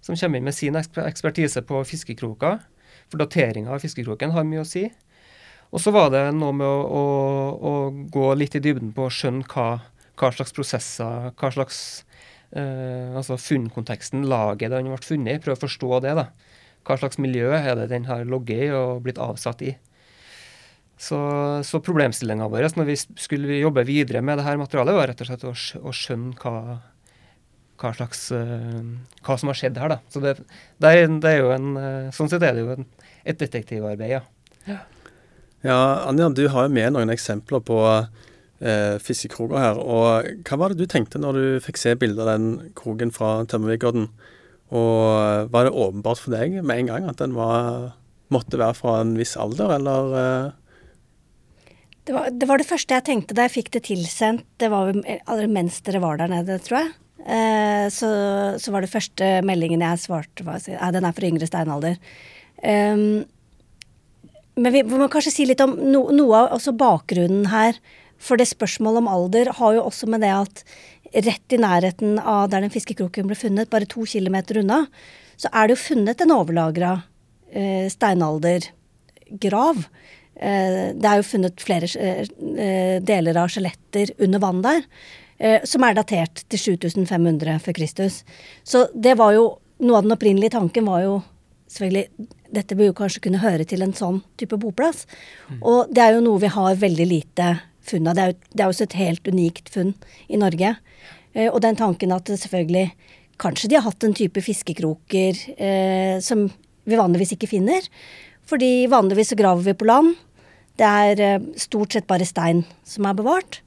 som 0.00 0.16
kommer 0.16 0.40
inn 0.40 0.46
med 0.48 0.56
sin 0.56 0.78
ekspertise 0.80 1.60
på 1.68 1.82
fiskekroker. 1.84 2.60
For 3.10 3.20
dateringa 3.20 3.74
av 3.74 3.82
fiskekroken 3.84 4.32
har 4.32 4.46
mye 4.48 4.62
å 4.62 4.68
si. 4.68 4.86
Og 5.70 5.82
så 5.82 5.92
var 5.94 6.08
det 6.14 6.22
noe 6.34 6.54
med 6.56 6.66
å, 6.66 6.78
å, 6.82 7.02
å, 7.70 7.72
gå 8.10 8.30
litt 8.38 8.56
i 8.58 8.62
dybden 8.64 8.94
på 8.96 9.06
å 9.06 9.12
skjønne 9.12 9.46
hva, 9.52 9.66
hva 10.18 10.30
slags 10.34 10.54
prosesser, 10.56 11.30
hva 11.38 11.50
slags 11.54 11.82
eh, 12.50 13.12
altså 13.14 13.38
funnkonteksten, 13.38 14.24
laget 14.30 14.72
den 14.72 14.90
ble 14.90 14.98
funnet 15.04 15.36
i. 15.36 15.42
Prøve 15.44 15.60
å 15.60 15.64
forstå 15.66 16.00
det. 16.06 16.16
da. 16.18 16.26
Hva 16.86 16.96
slags 17.00 17.20
miljø 17.20 17.52
er 17.54 17.74
det 17.78 17.90
den 17.92 18.08
har 18.08 18.26
logget 18.28 18.66
i 18.66 18.70
og 18.74 19.02
blitt 19.04 19.20
avsatt 19.20 19.62
i. 19.66 19.74
Så, 21.00 21.18
så 21.64 21.80
problemstillinga 21.80 22.48
vår 22.52 22.74
når 22.76 22.88
vi 22.90 22.96
skulle 23.00 23.60
jobbe 23.60 23.86
videre 23.88 24.20
med 24.24 24.36
det 24.36 24.44
her 24.44 24.60
materialet, 24.60 24.96
var 24.96 25.08
rett 25.08 25.22
og 25.24 25.30
slett 25.30 25.46
å, 25.48 25.54
å 25.88 25.94
skjønne 25.96 26.36
hva, 26.42 26.54
hva, 27.80 27.92
slags, 27.96 28.26
uh, 28.36 28.80
hva 29.24 29.36
som 29.40 29.52
har 29.52 29.60
skjedd 29.60 29.80
her. 29.80 29.94
da. 29.94 30.00
Så 30.12 30.20
det, 30.24 30.36
det, 30.76 30.90
er, 30.92 31.06
det 31.22 31.32
er 31.32 31.40
jo 31.40 31.52
en, 31.56 31.70
uh, 31.80 32.10
Sånn 32.16 32.28
sett 32.32 32.44
er 32.44 32.56
det 32.56 32.66
jo 32.66 32.74
en, 32.76 32.88
et 33.24 33.40
detektivarbeid, 33.40 34.18
ja. 34.18 34.24
ja. 34.68 34.82
Ja, 35.64 35.78
Anja, 36.08 36.28
du 36.32 36.46
har 36.52 36.68
jo 36.68 36.72
med 36.72 36.94
noen 36.94 37.12
eksempler 37.12 37.60
på 37.60 37.80
eh, 38.64 38.96
fiskekroker 39.02 39.60
her. 39.60 39.80
og 39.80 40.30
Hva 40.48 40.56
var 40.56 40.72
det 40.72 40.80
du 40.80 40.88
tenkte 40.88 41.20
når 41.20 41.36
du 41.36 41.44
fikk 41.64 41.80
se 41.80 41.92
bildet 42.00 42.22
av 42.24 42.30
den 42.32 42.72
kroken 42.78 43.12
fra 43.12 43.42
Tømmervikodden? 43.44 44.08
Og 44.70 45.50
Var 45.50 45.66
det 45.66 45.74
åpenbart 45.74 46.22
for 46.22 46.34
deg 46.34 46.60
med 46.62 46.84
en 46.84 46.90
gang 46.92 47.08
at 47.10 47.18
den 47.18 47.34
var, 47.34 47.92
måtte 48.30 48.60
være 48.60 48.78
fra 48.78 49.00
en 49.02 49.16
viss 49.18 49.36
alder, 49.40 49.74
eller? 49.80 50.14
Eh? 50.20 51.70
Det 52.06 52.14
var, 52.14 52.30
det 52.30 52.48
var, 52.48 52.62
det 52.62 52.68
første 52.68 52.96
jeg 52.96 53.06
tenkte 53.06 53.36
da 53.36 53.46
jeg 53.46 53.56
fikk 53.58 53.72
det 53.74 53.84
tilsendt. 53.90 54.46
Det 54.62 54.70
var 54.72 54.92
allerede 54.94 55.50
mens 55.52 55.80
dere 55.86 56.02
var 56.02 56.20
der 56.20 56.30
nede, 56.32 56.58
tror 56.62 56.84
jeg. 56.84 56.92
Eh, 57.20 57.86
så, 57.92 58.10
så, 58.56 58.72
var 58.72 58.84
det 58.84 58.92
første 58.92 59.32
meldingen 59.46 59.84
jeg 59.84 60.04
svarte, 60.06 60.46
var 60.46 60.62
at 60.62 60.94
den 60.96 61.06
er 61.06 61.16
for 61.16 61.26
yngre 61.28 61.48
steinalder. 61.50 61.98
Um, 62.60 63.26
men 64.60 64.74
vi, 64.74 64.82
må 64.84 65.08
kanskje 65.12 65.32
si 65.32 65.46
litt 65.48 65.60
om 65.64 65.76
no, 65.78 66.06
noe 66.14 66.46
av 66.48 66.70
bakgrunnen 66.80 67.50
her. 67.52 67.78
For 68.20 68.36
det 68.36 68.50
spørsmålet 68.50 69.00
om 69.00 69.08
alder 69.08 69.52
har 69.56 69.76
jo 69.76 69.86
også 69.86 70.08
med 70.12 70.20
det 70.24 70.32
at 70.34 70.64
rett 71.12 71.54
i 71.54 71.58
nærheten 71.60 72.18
av 72.18 72.50
der 72.52 72.64
den 72.64 72.72
fiskekroken 72.72 73.28
ble 73.28 73.38
funnet, 73.38 73.70
bare 73.70 73.88
to 73.90 74.04
kilometer 74.08 74.60
unna, 74.62 74.84
så 75.40 75.50
er 75.52 75.68
det 75.68 75.76
jo 75.76 75.84
funnet 75.84 76.20
en 76.20 76.34
overlagra 76.34 76.92
eh, 77.52 77.88
steinaldergrav. 77.92 79.82
Eh, 80.36 80.84
det 80.96 81.08
er 81.08 81.20
jo 81.20 81.26
funnet 81.26 81.64
flere 81.64 81.88
eh, 82.00 83.00
deler 83.04 83.40
av 83.40 83.50
skjeletter 83.52 84.14
under 84.24 84.42
vann 84.42 84.62
der, 84.64 84.84
eh, 85.38 85.64
som 85.68 85.84
er 85.84 85.96
datert 85.98 86.44
til 86.48 86.64
7500 86.76 87.58
før 87.64 87.76
Kristus. 87.80 88.22
Så 88.64 88.88
det 88.94 89.18
var 89.20 89.36
jo 89.38 89.50
Noe 89.80 89.96
av 89.96 90.04
den 90.04 90.12
opprinnelige 90.12 90.52
tanken 90.52 90.84
var 90.84 91.00
jo 91.00 91.12
selvfølgelig 91.72 92.26
dette 92.52 92.76
bør 92.76 92.90
jo 92.90 92.96
kanskje 92.98 93.22
kunne 93.24 93.40
høre 93.40 93.64
til 93.64 93.80
en 93.80 93.94
sånn 93.96 94.18
type 94.36 94.58
boplass. 94.60 95.06
Mm. 95.48 95.60
Og 95.62 95.94
det 95.94 96.02
er 96.04 96.16
jo 96.18 96.24
noe 96.26 96.42
vi 96.42 96.50
har 96.52 96.80
veldig 96.82 97.06
lite 97.08 97.46
funn 97.90 98.08
av. 98.10 98.16
Det 98.16 98.26
jo, 98.30 98.36
det 98.54 98.64
er 98.64 98.72
også 98.72 98.86
et 98.88 98.98
helt 99.00 99.30
unikt 99.30 99.70
funn 99.72 99.94
i 100.28 100.40
Norge. 100.40 100.74
Eh, 101.34 101.48
og 101.50 101.60
den 101.64 101.78
tanken 101.80 102.16
at 102.16 102.30
selvfølgelig 102.30 102.90
Kanskje 103.40 103.70
de 103.72 103.76
har 103.78 103.86
hatt 103.86 104.04
en 104.04 104.12
type 104.12 104.36
fiskekroker 104.44 105.38
eh, 105.56 106.18
som 106.20 106.42
vi 106.84 106.96
vanligvis 106.98 107.30
ikke 107.38 107.48
finner. 107.48 107.86
Fordi 108.44 108.84
vanligvis 108.92 109.30
så 109.32 109.38
graver 109.40 109.64
vi 109.64 109.72
på 109.80 109.86
land. 109.88 110.10
Det 110.76 110.84
er 110.84 111.22
eh, 111.24 111.46
stort 111.56 111.96
sett 111.96 112.04
bare 112.10 112.26
stein 112.28 112.60
som 112.84 113.08
er 113.08 113.16
bevart. 113.16 113.62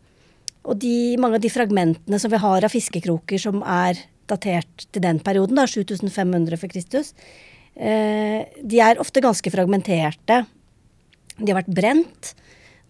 Og 0.69 0.77
de, 0.77 1.17
mange 1.17 1.39
av 1.39 1.41
de 1.41 1.49
fragmentene 1.49 2.19
som 2.21 2.29
vi 2.29 2.43
har 2.43 2.67
av 2.67 2.69
fiskekroker 2.69 3.41
som 3.41 3.65
er 3.65 3.97
datert 4.29 4.85
til 4.93 5.01
den 5.07 5.17
perioden, 5.25 5.57
da, 5.57 5.65
7500 5.65 6.61
for 6.61 6.69
Kristus, 6.69 7.09
Eh, 7.73 8.45
de 8.61 8.81
er 8.81 9.01
ofte 9.01 9.21
ganske 9.23 9.49
fragmenterte. 9.53 10.43
De 11.39 11.49
har 11.49 11.61
vært 11.61 11.73
brent. 11.73 12.33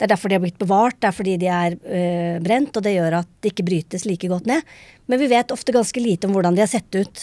Det 0.03 0.09
er 0.09 0.17
derfor 0.17 0.27
de 0.27 0.35
har 0.35 0.43
blitt 0.43 0.59
bevart. 0.59 0.97
Det 0.99 1.07
er 1.07 1.15
fordi 1.15 1.33
de 1.39 1.47
er 1.47 1.75
øh, 1.79 2.39
brent, 2.43 2.75
og 2.75 2.83
det 2.83 2.91
gjør 2.91 3.21
at 3.21 3.27
de 3.39 3.47
ikke 3.53 3.63
brytes 3.63 4.03
like 4.03 4.27
godt 4.27 4.49
ned. 4.51 4.65
Men 5.07 5.21
vi 5.21 5.29
vet 5.31 5.53
ofte 5.55 5.71
ganske 5.71 6.03
lite 6.03 6.27
om 6.27 6.33
hvordan 6.35 6.57
de 6.57 6.59
har 6.59 6.67
sett 6.67 6.97
ut. 6.99 7.21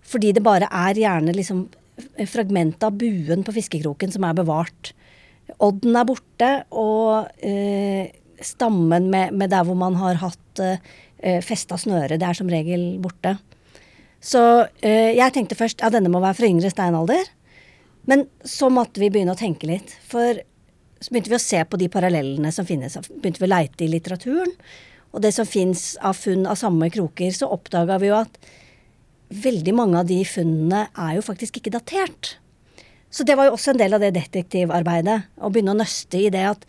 Fordi 0.00 0.30
det 0.32 0.40
bare 0.46 0.64
er 0.64 0.96
gjerne 0.96 1.34
liksom 1.36 1.66
fragmentet 2.24 2.88
av 2.88 2.96
buen 2.96 3.44
på 3.44 3.52
fiskekroken 3.58 4.16
som 4.16 4.24
er 4.24 4.40
bevart. 4.40 4.94
Odden 5.60 6.00
er 6.00 6.08
borte, 6.08 6.50
og 6.72 7.28
øh, 7.44 8.08
stammen 8.40 9.12
med, 9.12 9.36
med, 9.36 9.52
der 9.52 9.68
hvor 9.68 9.76
man 9.76 10.00
har 10.00 10.16
hatt 10.24 10.64
øh, 10.64 11.38
festa 11.44 11.76
snøre, 11.76 12.16
det 12.16 12.24
er 12.24 12.40
som 12.40 12.48
regel 12.48 12.94
borte. 13.04 13.36
Så 14.24 14.40
øh, 14.64 15.12
jeg 15.20 15.36
tenkte 15.36 15.60
først 15.60 15.84
ja, 15.84 15.92
denne 15.92 16.08
må 16.08 16.24
være 16.24 16.40
fra 16.40 16.48
yngre 16.48 16.72
steinalder. 16.72 17.28
Men 18.08 18.24
så 18.40 18.72
måtte 18.72 19.04
vi 19.04 19.12
begynne 19.12 19.36
å 19.36 19.44
tenke 19.44 19.68
litt. 19.68 19.92
For 20.08 20.40
så 21.00 21.12
begynte 21.12 21.32
vi 21.32 21.38
å 21.38 21.42
se 21.42 21.62
på 21.68 21.78
de 21.80 21.88
parallellene 21.92 22.52
som 22.54 22.66
finnes. 22.68 22.96
Begynte 23.10 23.42
vi 23.42 23.48
å 23.48 23.52
leite 23.52 23.84
i 23.84 23.90
litteraturen. 23.92 24.52
Og 25.12 25.22
det 25.24 25.32
som 25.36 25.48
fins 25.48 25.94
av 26.04 26.16
funn 26.18 26.46
av 26.48 26.58
samme 26.60 26.88
kroker, 26.92 27.32
så 27.32 27.48
oppdaga 27.52 27.98
vi 28.02 28.10
jo 28.10 28.18
at 28.18 28.40
veldig 29.32 29.74
mange 29.76 30.00
av 30.00 30.08
de 30.08 30.18
funnene 30.28 30.86
er 30.92 31.16
jo 31.16 31.24
faktisk 31.24 31.60
ikke 31.60 31.74
datert. 31.76 32.36
Så 33.10 33.24
det 33.24 33.36
var 33.38 33.48
jo 33.48 33.56
også 33.56 33.72
en 33.72 33.80
del 33.80 33.96
av 33.96 34.02
det 34.02 34.14
detektivarbeidet. 34.16 35.18
Å 35.40 35.50
begynne 35.52 35.74
å 35.74 35.80
nøste 35.80 36.20
i 36.20 36.30
det 36.32 36.44
at 36.50 36.66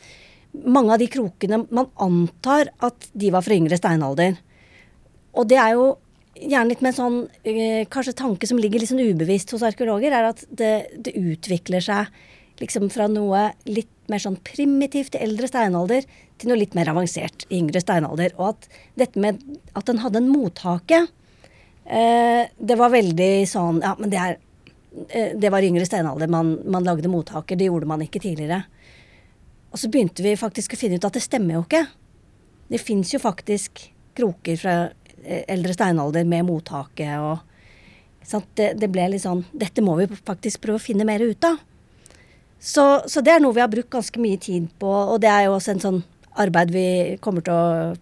mange 0.66 0.94
av 0.96 1.02
de 1.02 1.10
krokene 1.12 1.60
Man 1.70 1.90
antar 2.02 2.72
at 2.84 3.10
de 3.13 3.30
var 3.34 3.44
fra 3.46 3.58
yngre 3.58 3.78
steinalder. 3.78 4.38
Og 5.38 5.48
det 5.50 5.60
er 5.62 5.76
jo 5.76 5.90
gjerne 6.38 6.70
litt 6.72 6.82
med 6.86 6.94
en 6.94 6.98
sånn 6.98 7.20
eh, 7.44 7.84
kanskje 7.90 8.16
tanke 8.18 8.48
som 8.50 8.60
ligger 8.62 8.82
litt 8.82 8.92
sånn 8.92 9.04
ubevisst 9.04 9.52
hos 9.54 9.66
arkeologer, 9.66 10.13
er 10.13 10.30
at 10.30 10.44
det, 10.50 10.74
det, 10.94 11.16
utvikler 11.18 11.84
seg 11.84 12.12
liksom 12.62 12.89
fra 12.93 13.08
noe 13.12 13.52
litt 13.70 13.91
mer 14.12 14.22
sånn 14.24 14.38
primitivt 14.46 15.17
i 15.17 15.24
eldre 15.26 15.50
steinalder 15.50 16.06
til 16.39 16.52
noe 16.52 16.60
litt 16.60 16.78
mer 16.78 16.91
avansert 16.93 17.46
i 17.50 17.60
yngre 17.60 17.82
steinalder. 17.84 18.36
Og 18.38 18.54
at 18.54 18.67
dette 19.00 19.22
med 19.22 19.41
at 19.74 19.88
den 19.89 20.02
hadde 20.04 20.22
en 20.22 20.32
mothake, 20.32 21.04
eh, 21.86 22.43
det 22.58 22.78
var 22.80 22.93
veldig 22.93 23.32
sånn 23.50 23.82
Ja, 23.84 23.96
men 24.00 24.13
det 24.13 24.22
er 24.22 24.38
eh, 25.10 25.36
det 25.38 25.52
var 25.54 25.65
yngre 25.65 25.86
steinalder 25.86 26.32
man, 26.32 26.58
man 26.65 26.88
lagde 26.88 27.12
mothaker. 27.12 27.60
Det 27.60 27.70
gjorde 27.70 27.89
man 27.89 28.06
ikke 28.06 28.24
tidligere. 28.24 28.63
Og 29.72 29.82
så 29.82 29.91
begynte 29.91 30.24
vi 30.24 30.38
faktisk 30.39 30.74
å 30.74 30.80
finne 30.80 30.98
ut 30.98 31.06
at 31.06 31.17
det 31.17 31.26
stemmer 31.26 31.60
jo 31.60 31.65
ikke. 31.65 31.84
Det 32.72 32.80
fins 32.82 33.12
jo 33.13 33.20
faktisk 33.20 33.84
kroker 34.17 34.58
fra 34.58 34.78
Eh, 35.28 35.43
eldre 35.48 35.74
steinalder 35.74 36.24
med 36.24 36.46
mottaket 36.46 37.17
og 37.20 37.41
det, 38.56 38.74
det, 38.78 38.88
ble 38.91 39.08
litt 39.12 39.24
sånn 39.24 39.41
Dette 39.56 39.82
må 39.82 39.96
vi 39.98 40.06
faktisk 40.12 40.62
prøve 40.63 40.80
å 40.80 40.84
finne 40.84 41.08
mer 41.08 41.24
ut 41.24 41.43
av. 41.48 41.58
Så, 42.60 42.84
så, 43.06 43.22
det 43.22 43.36
er 43.36 43.41
noe 43.43 43.56
vi 43.56 43.62
har 43.62 43.72
brukt 43.72 43.93
ganske 43.93 44.22
mye 44.22 44.39
tid 44.41 44.70
på, 44.82 44.89
og 44.89 45.22
det 45.22 45.30
er 45.30 45.46
jo 45.46 45.56
også 45.58 45.76
en 45.76 45.84
sånn 45.84 46.00
arbeid 46.38 46.74
vi 46.74 46.88
kommer 47.22 47.46
til 47.46 47.54
å 47.54 47.96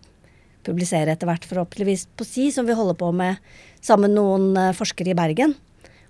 publisere 0.65 1.13
etter 1.13 1.30
hvert, 1.30 1.46
forhåpentligvis 1.46 2.08
på 2.18 2.26
si, 2.28 2.48
som 2.52 2.68
vi 2.68 2.76
holder 2.76 2.98
på 2.98 3.12
med 3.15 3.41
sammen 3.84 4.10
med 4.10 4.18
noen 4.18 4.48
eh, 4.58 4.74
forskere 4.76 5.12
i 5.13 5.18
Bergen. 5.18 5.54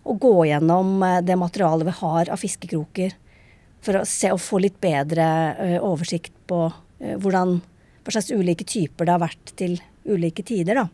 Og 0.05 0.21
gå 0.21 0.33
gjennom 0.51 1.01
eh, 1.03 1.21
det 1.25 1.37
materialet 1.41 1.89
vi 1.89 1.95
har 1.99 2.31
av 2.31 2.41
fiskekroker, 2.41 3.17
for 3.85 3.99
å 3.99 4.05
se 4.09 4.31
og 4.33 4.41
få 4.41 4.61
litt 4.63 4.79
bedre 4.81 5.25
oversikt 5.85 6.33
på 6.49 6.63
hvordan, 6.97 7.59
hva 8.01 8.13
slags 8.15 8.31
ulike 8.33 8.65
typer 8.65 9.05
det 9.05 9.13
har 9.13 9.21
vært 9.21 9.51
til 9.59 9.75
ulike 10.09 10.41
tider, 10.47 10.79
da. 10.79 10.87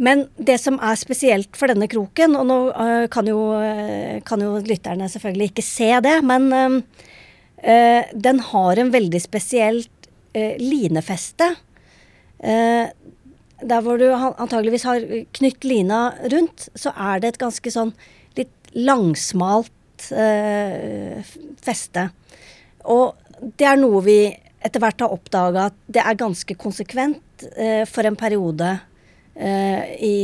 Men 0.00 0.24
det 0.40 0.56
som 0.62 0.78
er 0.80 0.96
spesielt 0.96 1.56
for 1.58 1.68
denne 1.68 1.88
kroken, 1.90 2.32
og 2.38 2.46
nå 2.48 2.58
uh, 2.72 3.06
kan, 3.12 3.28
jo, 3.28 3.40
uh, 3.52 4.16
kan, 4.26 4.40
jo, 4.40 4.56
lytterne 4.64 5.08
selvfølgelig 5.12 5.50
ikke 5.50 5.66
se 5.66 5.90
det, 6.06 6.16
men 6.24 6.48
uh, 6.52 8.04
den 8.16 8.40
har 8.48 8.80
en 8.80 8.92
veldig 8.94 9.20
spesielt 9.20 9.96
linefeste. 10.30 11.48
der 12.40 13.80
hvor 13.82 13.98
du 13.98 14.06
antageligvis 14.14 14.84
har 14.86 15.02
knytt 15.34 15.64
lina 15.66 16.14
rundt, 16.32 16.68
så 16.78 16.92
er 16.94 17.18
det 17.18 17.32
et 17.32 17.40
ganske 17.42 17.72
sånn 17.74 17.90
litt 18.38 18.70
langsmalt 18.78 20.06
feste. 21.66 22.04
Og 22.86 23.18
det 23.58 23.66
er 23.66 23.82
noe 23.82 24.04
vi 24.06 24.20
etter 24.62 24.78
hvert 24.78 25.02
har 25.02 25.10
oppdaga 25.18 25.66
at 25.72 25.82
det 25.90 26.06
er 26.06 26.22
ganske 26.22 26.56
konsekvent 26.62 27.44
for 27.90 28.06
en 28.06 28.20
periode 28.22 28.70
Eh, 28.70 28.89
i 29.40 30.14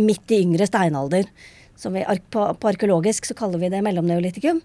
midt 0.00 0.32
i 0.32 0.40
yngre 0.44 0.66
steinalder. 0.68 1.28
Vi, 1.76 2.04
på, 2.30 2.44
på, 2.54 2.68
arkeologisk 2.68 3.28
så 3.28 3.36
kaller 3.36 3.60
vi 3.60 3.70
det 3.72 3.82
mellomneolitikum. 3.84 4.62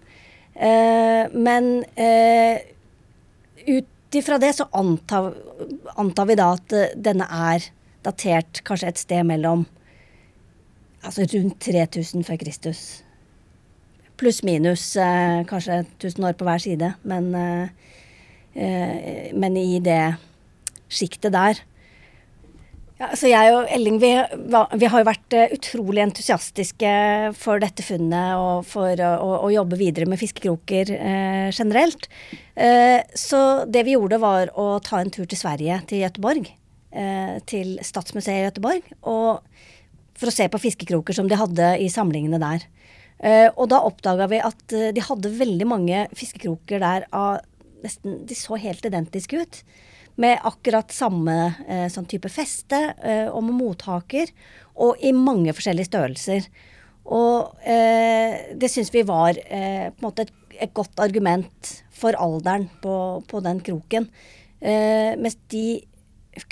Eh, 0.54 1.28
men 1.32 1.84
eh, 1.96 2.64
ut 3.66 4.16
ifra 4.16 4.38
det 4.40 4.54
så 4.56 4.66
antar, 4.76 5.32
antar, 5.96 6.28
vi 6.28 6.36
da 6.40 6.48
at 6.56 6.74
denne 6.96 7.28
er 7.52 7.68
datert 8.04 8.62
kanskje 8.66 8.92
et 8.92 9.06
sted 9.06 9.28
mellom 9.28 9.66
Altså 11.02 11.24
rundt 11.26 11.56
3000 11.58 12.22
før 12.22 12.36
Kristus. 12.38 12.80
Pluss 14.14 14.36
minus 14.46 14.84
eh, 14.94 15.40
kanskje 15.50 15.80
1000 15.98 16.28
år 16.28 16.36
på 16.38 16.46
hver 16.46 16.62
side. 16.62 16.92
Men, 17.02 17.24
eh, 17.34 17.72
eh, 18.54 19.32
men 19.34 19.56
i 19.58 19.80
det 19.82 20.14
sjiktet 20.86 21.34
der. 21.34 21.58
Ja, 23.02 23.08
altså 23.10 23.26
jeg 23.26 23.50
og 23.50 23.64
Elling 23.74 23.96
vi, 23.98 24.12
vi, 24.78 24.86
har 24.92 25.00
jo 25.02 25.06
vært 25.08 25.34
uh, 25.34 25.54
utrolig 25.56 26.04
entusiastiske 26.04 26.92
for 27.34 27.58
dette 27.58 27.82
funnet 27.82 28.38
og 28.38 28.62
for 28.70 28.94
å, 28.94 29.30
å, 29.42 29.48
jobbe 29.50 29.74
videre 29.80 30.06
med 30.06 30.20
fiskekroker 30.20 30.92
eh, 30.94 31.48
generelt. 31.50 32.06
så 33.18 33.40
det 33.66 33.82
vi 33.88 33.96
gjorde, 33.96 34.20
var 34.22 34.52
å 34.54 34.78
ta 34.84 35.00
en 35.00 35.10
tur 35.10 35.26
til 35.26 35.40
Sverige, 35.40 35.80
til 35.90 36.04
Göteborg. 36.04 36.46
til 37.50 37.78
Statsmuseet 37.82 38.38
i 38.38 38.46
Göteborg. 38.46 38.86
Og 39.02 39.40
for 40.14 40.30
å 40.30 40.34
se 40.36 40.46
på 40.52 40.60
fiskekroker 40.62 41.16
som 41.16 41.26
de 41.26 41.40
hadde 41.40 41.74
i 41.82 41.88
samlingene 41.90 42.38
der. 42.38 42.66
og 43.56 43.66
da 43.72 43.82
oppdaga 43.82 44.28
vi 44.30 44.42
at 44.44 44.76
de 44.94 45.08
hadde 45.08 45.38
veldig 45.42 45.66
mange 45.66 46.06
fiskekroker 46.14 46.78
der 46.78 47.08
av 47.10 47.40
nesten 47.82 48.20
De 48.28 48.36
så 48.38 48.60
helt 48.60 48.84
identiske 48.86 49.42
ut 49.42 49.64
med 50.20 50.42
akkurat 50.44 50.92
samme 50.92 51.36
eh, 51.66 51.86
sånn 51.92 52.08
type 52.10 52.28
feste 52.32 52.80
eh, 53.00 53.28
og 53.30 53.44
med 53.46 53.56
mottaker, 53.56 54.32
og 54.82 55.00
i 55.04 55.12
mange 55.16 55.54
forskjellige 55.56 55.90
størrelser. 55.90 56.48
Og 57.12 57.64
eh, 57.66 58.52
det 58.54 58.70
syns 58.70 58.92
vi 58.94 59.04
var 59.08 59.38
eh, 59.46 59.88
på 59.90 60.02
en 60.02 60.06
måte 60.06 60.26
et, 60.26 60.34
et, 60.58 60.74
godt 60.74 61.00
argument 61.02 61.72
for 61.94 62.16
alderen 62.20 62.68
på, 62.82 62.94
på 63.28 63.40
den 63.44 63.62
kroken. 63.64 64.06
Eh, 64.60 65.16
mens 65.18 65.38
de 65.50 65.82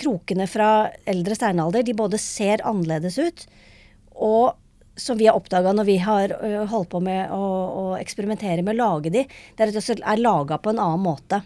krokene 0.01 0.49
fra 0.51 0.91
eldre 1.09 1.37
steinalder, 1.37 1.85
de 1.87 1.97
både 1.97 2.21
ser 2.21 2.65
annerledes 2.69 3.17
ut, 3.21 3.47
og 4.21 4.57
som 5.01 5.17
vi 5.17 5.29
har 5.31 5.39
oppdaga 5.39 5.73
når 5.73 5.87
vi 5.89 5.97
har 6.03 6.35
uh, 6.43 6.67
holdt 6.69 6.91
på 6.93 7.01
med 7.01 7.31
å, 7.33 7.41
å, 7.41 7.85
eksperimentere 7.97 8.61
med 8.67 8.77
å 8.77 8.83
lage 8.83 9.13
de, 9.15 9.25
det 9.25 9.65
er 9.65 9.73
at 9.73 9.79
de 9.79 9.97
er 9.97 10.21
laga 10.21 10.59
på 10.61 10.75
en 10.75 10.83
annen 10.83 11.05
måte. 11.05 11.41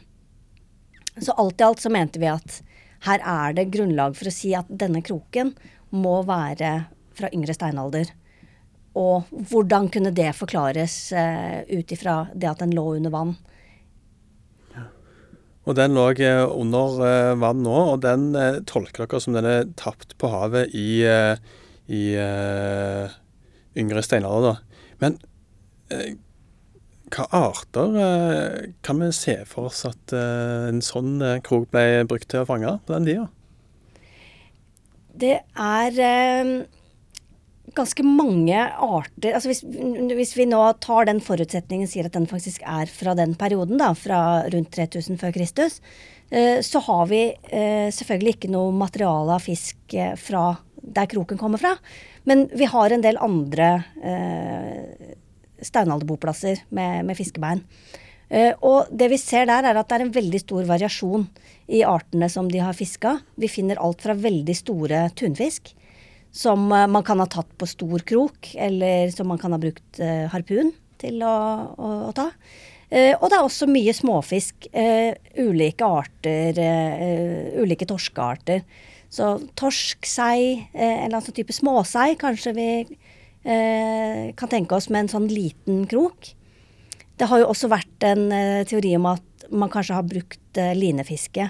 Så 1.20 1.32
alt 1.38 1.60
i 1.60 1.64
alt 1.64 1.82
så 1.82 1.92
mente 1.92 2.18
vi 2.22 2.30
at 2.30 2.60
her 3.04 3.20
er 3.20 3.54
det 3.54 3.70
grunnlag 3.74 4.16
for 4.18 4.30
å 4.30 4.34
si 4.34 4.54
at 4.56 4.68
denne 4.68 5.02
kroken 5.04 5.52
må 5.94 6.20
være 6.26 6.74
fra 7.14 7.30
yngre 7.34 7.54
steinalder. 7.54 8.10
Og 8.98 9.26
hvordan 9.50 9.88
kunne 9.92 10.14
det 10.14 10.30
forklares 10.38 10.96
uh, 11.14 11.62
ut 11.66 11.92
ifra 11.94 12.24
det 12.34 12.50
at 12.50 12.62
den 12.62 12.74
lå 12.76 12.86
under 12.96 13.14
vann? 13.14 13.34
Og 15.64 15.72
den 15.78 15.94
lå 15.96 16.10
eh, 16.20 16.42
under 16.44 16.98
uh, 17.00 17.38
vann 17.40 17.62
nå, 17.64 17.76
og 17.94 18.02
den 18.04 18.28
uh, 18.36 18.60
tolker 18.68 19.06
dere 19.06 19.22
som 19.22 19.34
den 19.36 19.48
er 19.48 19.70
tapt 19.80 20.12
på 20.20 20.28
havet 20.30 20.74
i, 20.76 21.00
i 21.88 22.02
yngre 23.80 24.04
steinalder. 24.04 24.60
Men 25.00 25.18
hva 27.14 27.26
arter 27.30 27.98
eh, 28.00 28.70
kan 28.84 29.00
vi 29.00 29.10
se 29.14 29.36
for 29.48 29.70
oss 29.70 29.84
at 29.88 30.14
eh, 30.14 30.68
en 30.70 30.82
sånn 30.84 31.18
eh, 31.22 31.40
krok 31.44 31.70
ble 31.74 32.04
brukt 32.10 32.28
til 32.30 32.42
å 32.42 32.48
fange 32.48 32.76
på 32.86 32.96
den 32.96 33.08
tida? 33.08 33.26
Det 35.14 35.36
er 35.54 35.98
ganske 37.74 38.06
mange 38.06 38.58
arter 38.58 39.36
altså 39.36 39.52
hvis, 39.52 39.62
hvis, 40.10 40.34
vi 40.34 40.48
nå 40.50 40.58
tar 40.82 41.06
den 41.06 41.22
forutsetningen 41.22 41.90
sier 41.90 42.08
at 42.08 42.16
den 42.16 42.26
faktisk 42.30 42.64
er 42.66 42.90
fra 42.90 43.14
den 43.18 43.36
perioden, 43.38 43.78
da, 43.78 43.92
fra 43.94 44.18
rundt 44.50 44.74
3000 44.74 45.20
før 45.22 45.34
Kristus, 45.36 45.78
så 46.34 46.80
har 46.82 47.06
vi 47.12 47.20
selvfølgelig 47.94 48.32
ikke 48.34 48.50
noe 48.50 48.74
materiale 48.74 49.36
av 49.36 49.44
fisk 49.44 49.94
fra 50.18 50.48
der 50.82 51.06
kroken 51.12 51.38
kommer 51.38 51.62
fra. 51.62 51.76
Men 52.26 52.48
vi 52.50 52.66
har 52.66 52.90
en 52.90 53.04
del 53.04 53.20
andre 53.22 53.68
steinalderboplasser 55.62 56.64
med, 56.74 57.04
med 57.08 57.18
fiskebein. 57.18 57.62
Uh, 58.32 58.52
og 58.64 58.90
det 58.90 59.10
vi 59.12 59.18
ser 59.20 59.48
der, 59.50 59.66
er 59.68 59.78
at 59.78 59.88
det 59.90 59.98
er 59.98 60.06
en 60.06 60.14
veldig 60.14 60.40
stor 60.42 60.64
variasjon 60.68 61.26
i 61.74 61.84
artene 61.86 62.28
som 62.32 62.48
de 62.50 62.62
har 62.62 62.76
fiska. 62.76 63.18
Vi 63.40 63.50
finner 63.52 63.80
alt 63.82 64.04
fra 64.04 64.16
veldig 64.16 64.56
store 64.56 65.06
tunfisk, 65.18 65.74
som 66.34 66.66
uh, 66.72 66.86
man 66.90 67.04
kan 67.06 67.20
ha 67.22 67.28
tatt 67.30 67.50
på 67.60 67.68
stor 67.68 68.04
krok, 68.06 68.54
eller 68.56 69.12
som 69.14 69.28
man 69.30 69.40
kan 69.40 69.54
ha 69.54 69.60
brukt 69.60 70.00
uh, 70.00 70.24
harpun 70.32 70.72
til 71.00 71.20
å, 71.22 71.34
å, 71.76 71.90
å 72.08 72.14
ta. 72.16 72.30
og 72.94 73.24
det 73.28 73.36
er 73.36 73.42
også 73.42 73.66
mye 73.68 73.92
småfisk. 73.92 74.68
ulike 75.36 75.84
arter, 75.84 76.60
ulike 77.58 77.84
torskearter. 77.90 78.62
Så 79.10 79.32
torsk, 79.58 80.06
sei, 80.06 80.62
en 80.72 80.86
eller 80.86 81.16
annen 81.16 81.26
sånn 81.26 81.36
type 81.36 81.52
småsei 81.52 82.14
kanskje 82.16 82.54
vi 82.56 82.68
kan 83.44 84.48
tenke 84.48 84.72
oss 84.72 84.86
med 84.88 85.04
en 85.04 85.10
sånn 85.12 85.26
liten 85.28 85.82
krok. 85.90 86.30
Det 87.16 87.28
har 87.30 87.42
jo 87.42 87.50
også 87.52 87.70
vært 87.70 88.06
en 88.08 88.26
eh, 88.34 88.64
teori 88.66 88.94
om 88.98 89.06
at 89.12 89.46
man 89.54 89.70
kanskje 89.70 89.98
har 89.98 90.06
brukt 90.08 90.58
eh, 90.58 90.74
linefiske, 90.74 91.46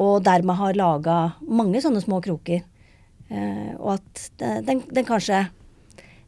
og 0.00 0.24
dermed 0.26 0.58
har 0.58 0.78
laga 0.78 1.16
mange 1.46 1.82
sånne 1.84 2.02
små 2.02 2.18
kroker. 2.24 2.64
Eh, 3.30 3.72
og 3.78 3.98
at 3.98 4.24
den, 4.66 4.82
den, 4.90 5.04
kanskje 5.06 5.44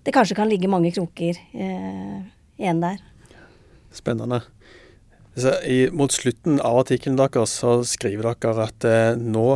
Det 0.07 0.13
kanskje 0.15 0.37
kan 0.39 0.47
ligge 0.51 0.71
mange 0.71 0.93
kroker 0.95 1.35
eh, 1.35 2.19
igjen 2.59 2.83
der. 2.83 3.03
Spennende. 3.95 4.41
I, 5.67 5.89
mot 5.95 6.13
slutten 6.13 6.59
av 6.61 6.83
artikkelen 6.83 7.19
deres 7.19 7.55
så 7.63 7.81
skriver 7.87 8.33
dere 8.35 8.67
at 8.67 8.87
eh, 8.87 9.15
nå 9.19 9.47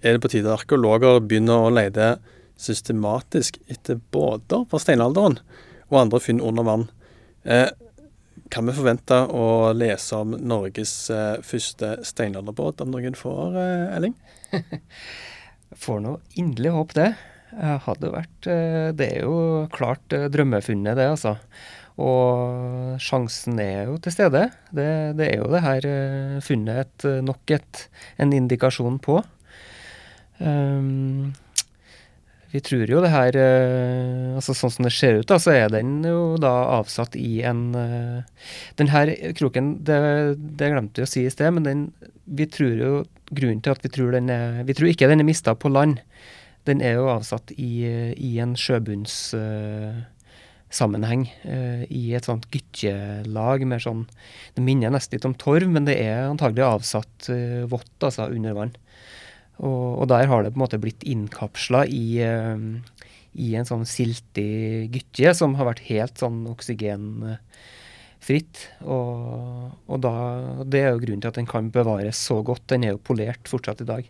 er 0.00 0.16
det 0.16 0.22
på 0.24 0.30
tide 0.32 0.48
at 0.48 0.62
arkeologer 0.62 1.20
begynner 1.20 1.66
å 1.66 1.72
lete 1.72 2.16
systematisk 2.56 3.58
etter 3.68 4.00
båter 4.14 4.64
fra 4.70 4.80
steinalderen 4.80 5.38
og 5.90 6.00
andre 6.00 6.20
funn 6.22 6.42
under 6.42 6.66
vann. 6.66 6.86
Eh, 7.44 7.68
kan 8.50 8.66
vi 8.68 8.74
forvente 8.76 9.18
å 9.34 9.72
lese 9.74 10.18
om 10.18 10.34
Norges 10.38 10.94
eh, 11.10 11.38
første 11.46 11.96
steinalderbåt 12.06 12.82
om 12.84 12.92
noen 12.94 13.16
får, 13.18 13.56
eh, 13.62 13.96
Elling? 13.96 14.16
Får 15.76 15.98
nå 16.04 16.12
inderlig 16.38 16.72
håp 16.76 16.94
det. 16.96 17.08
Hadde 17.56 18.12
vært 18.12 18.48
eh, 18.50 18.90
Det 18.96 19.08
er 19.16 19.24
jo 19.24 19.66
klart 19.72 20.12
eh, 20.14 20.28
drømmefunnet, 20.32 20.96
det, 20.98 21.08
altså. 21.14 21.36
Og 22.02 22.98
sjansen 23.00 23.60
er 23.62 23.88
jo 23.88 23.96
til 24.02 24.12
stede. 24.12 24.42
Det, 24.68 24.88
det 25.16 25.30
er 25.30 25.40
jo 25.40 25.48
det 25.52 25.62
her 25.64 25.88
eh, 25.88 26.36
funnet 26.44 26.82
et, 26.84 27.08
nok 27.24 27.56
et, 27.56 27.86
en 28.20 28.34
indikasjon 28.36 29.00
på. 29.02 29.22
Um, 30.36 31.32
vi 32.52 32.60
tror 32.62 32.90
jo 32.90 33.00
det 33.02 33.10
her 33.12 33.36
eh, 33.40 34.36
altså 34.38 34.54
Sånn 34.56 34.72
som 34.72 34.86
det 34.86 34.92
ser 34.94 35.20
ut, 35.20 35.28
da, 35.28 35.38
så 35.42 35.50
er 35.56 35.68
den 35.72 36.04
jo 36.06 36.36
da 36.40 36.52
avsatt 36.78 37.16
i 37.18 37.42
en 37.46 37.74
eh, 37.76 38.22
Den 38.78 38.88
her 38.92 39.06
kroken, 39.38 39.84
det, 39.86 39.98
det 40.38 40.72
glemte 40.72 41.00
vi 41.02 41.06
å 41.06 41.10
si 41.10 41.20
i 41.26 41.32
sted, 41.32 41.50
men 41.56 41.64
den, 41.66 41.80
vi 42.24 42.46
tror 42.50 42.74
jo 42.78 42.92
grunnen 43.34 43.62
til 43.64 43.72
at 43.74 43.84
vi 43.84 43.90
tror 43.92 44.12
den 44.14 44.30
er 44.32 44.64
Vi 44.68 44.74
tror 44.78 44.88
ikke 44.92 45.10
den 45.10 45.22
er 45.22 45.28
mista 45.28 45.52
på 45.58 45.68
land. 45.72 45.94
Den 46.66 46.80
er 46.82 46.92
jo 46.98 47.12
avsatt 47.12 47.52
i, 47.54 47.86
i 48.14 48.38
en 48.42 48.56
sjøbunnssammenheng. 48.58 51.22
Uh, 51.46 51.82
I 51.86 52.14
et 52.18 52.26
sånt 52.26 52.46
gytjelag 52.50 53.62
med 53.70 53.78
sånn 53.84 54.02
Det 54.56 54.62
minner 54.66 54.90
nesten 54.94 55.14
litt 55.14 55.28
om 55.28 55.38
torv, 55.38 55.68
men 55.70 55.86
det 55.86 55.96
er 56.02 56.26
antagelig 56.26 56.64
avsatt 56.66 57.30
uh, 57.30 57.62
vått, 57.70 57.98
altså 58.02 58.26
under 58.34 58.52
vann. 58.58 58.74
Og, 59.56 60.02
og, 60.02 60.08
der 60.10 60.26
har 60.28 60.42
det 60.42 60.50
på 60.52 60.58
en 60.58 60.64
måte 60.66 60.78
blitt 60.80 61.04
innkapsla 61.08 61.86
i, 61.88 62.20
uh, 62.20 62.58
i, 63.32 63.54
en 63.56 63.64
sånn 63.68 63.86
siltig 63.88 64.90
gytje 64.92 65.34
som 65.38 65.54
har 65.56 65.64
vært 65.70 65.88
helt 65.88 66.18
sånn 66.20 66.46
oksygenfritt. 66.50 68.56
Og, 68.84 69.72
og 69.88 69.98
da, 70.04 70.14
det 70.68 70.80
er 70.82 70.90
jo 70.92 71.00
grunnen 71.06 71.22
til 71.24 71.32
at 71.32 71.40
den 71.40 71.48
kan 71.48 71.72
bevares 71.72 72.18
så 72.20 72.42
godt. 72.44 72.68
Den 72.72 72.84
er 72.84 72.90
jo 72.94 73.06
polert 73.08 73.44
fortsatt 73.48 73.80
i 73.84 73.88
dag. 73.88 74.04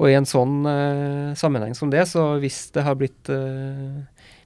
Og 0.00 0.06
i 0.08 0.16
en 0.16 0.28
sånn 0.28 0.64
uh, 0.64 1.36
sammenheng 1.36 1.74
som 1.76 1.90
det, 1.92 2.08
så 2.08 2.40
hvis 2.40 2.72
det 2.72 2.82
har 2.86 2.96
blitt 2.96 3.28
uh, 3.28 4.00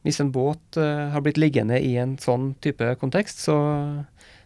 Hvis 0.04 0.20
en 0.20 0.32
båt 0.34 0.76
har 0.76 1.20
blitt 1.24 1.40
liggende 1.40 1.80
i 1.80 1.96
en 1.96 2.18
sånn 2.20 2.54
type 2.60 2.84
kontekst, 3.00 3.38
så, 3.40 3.56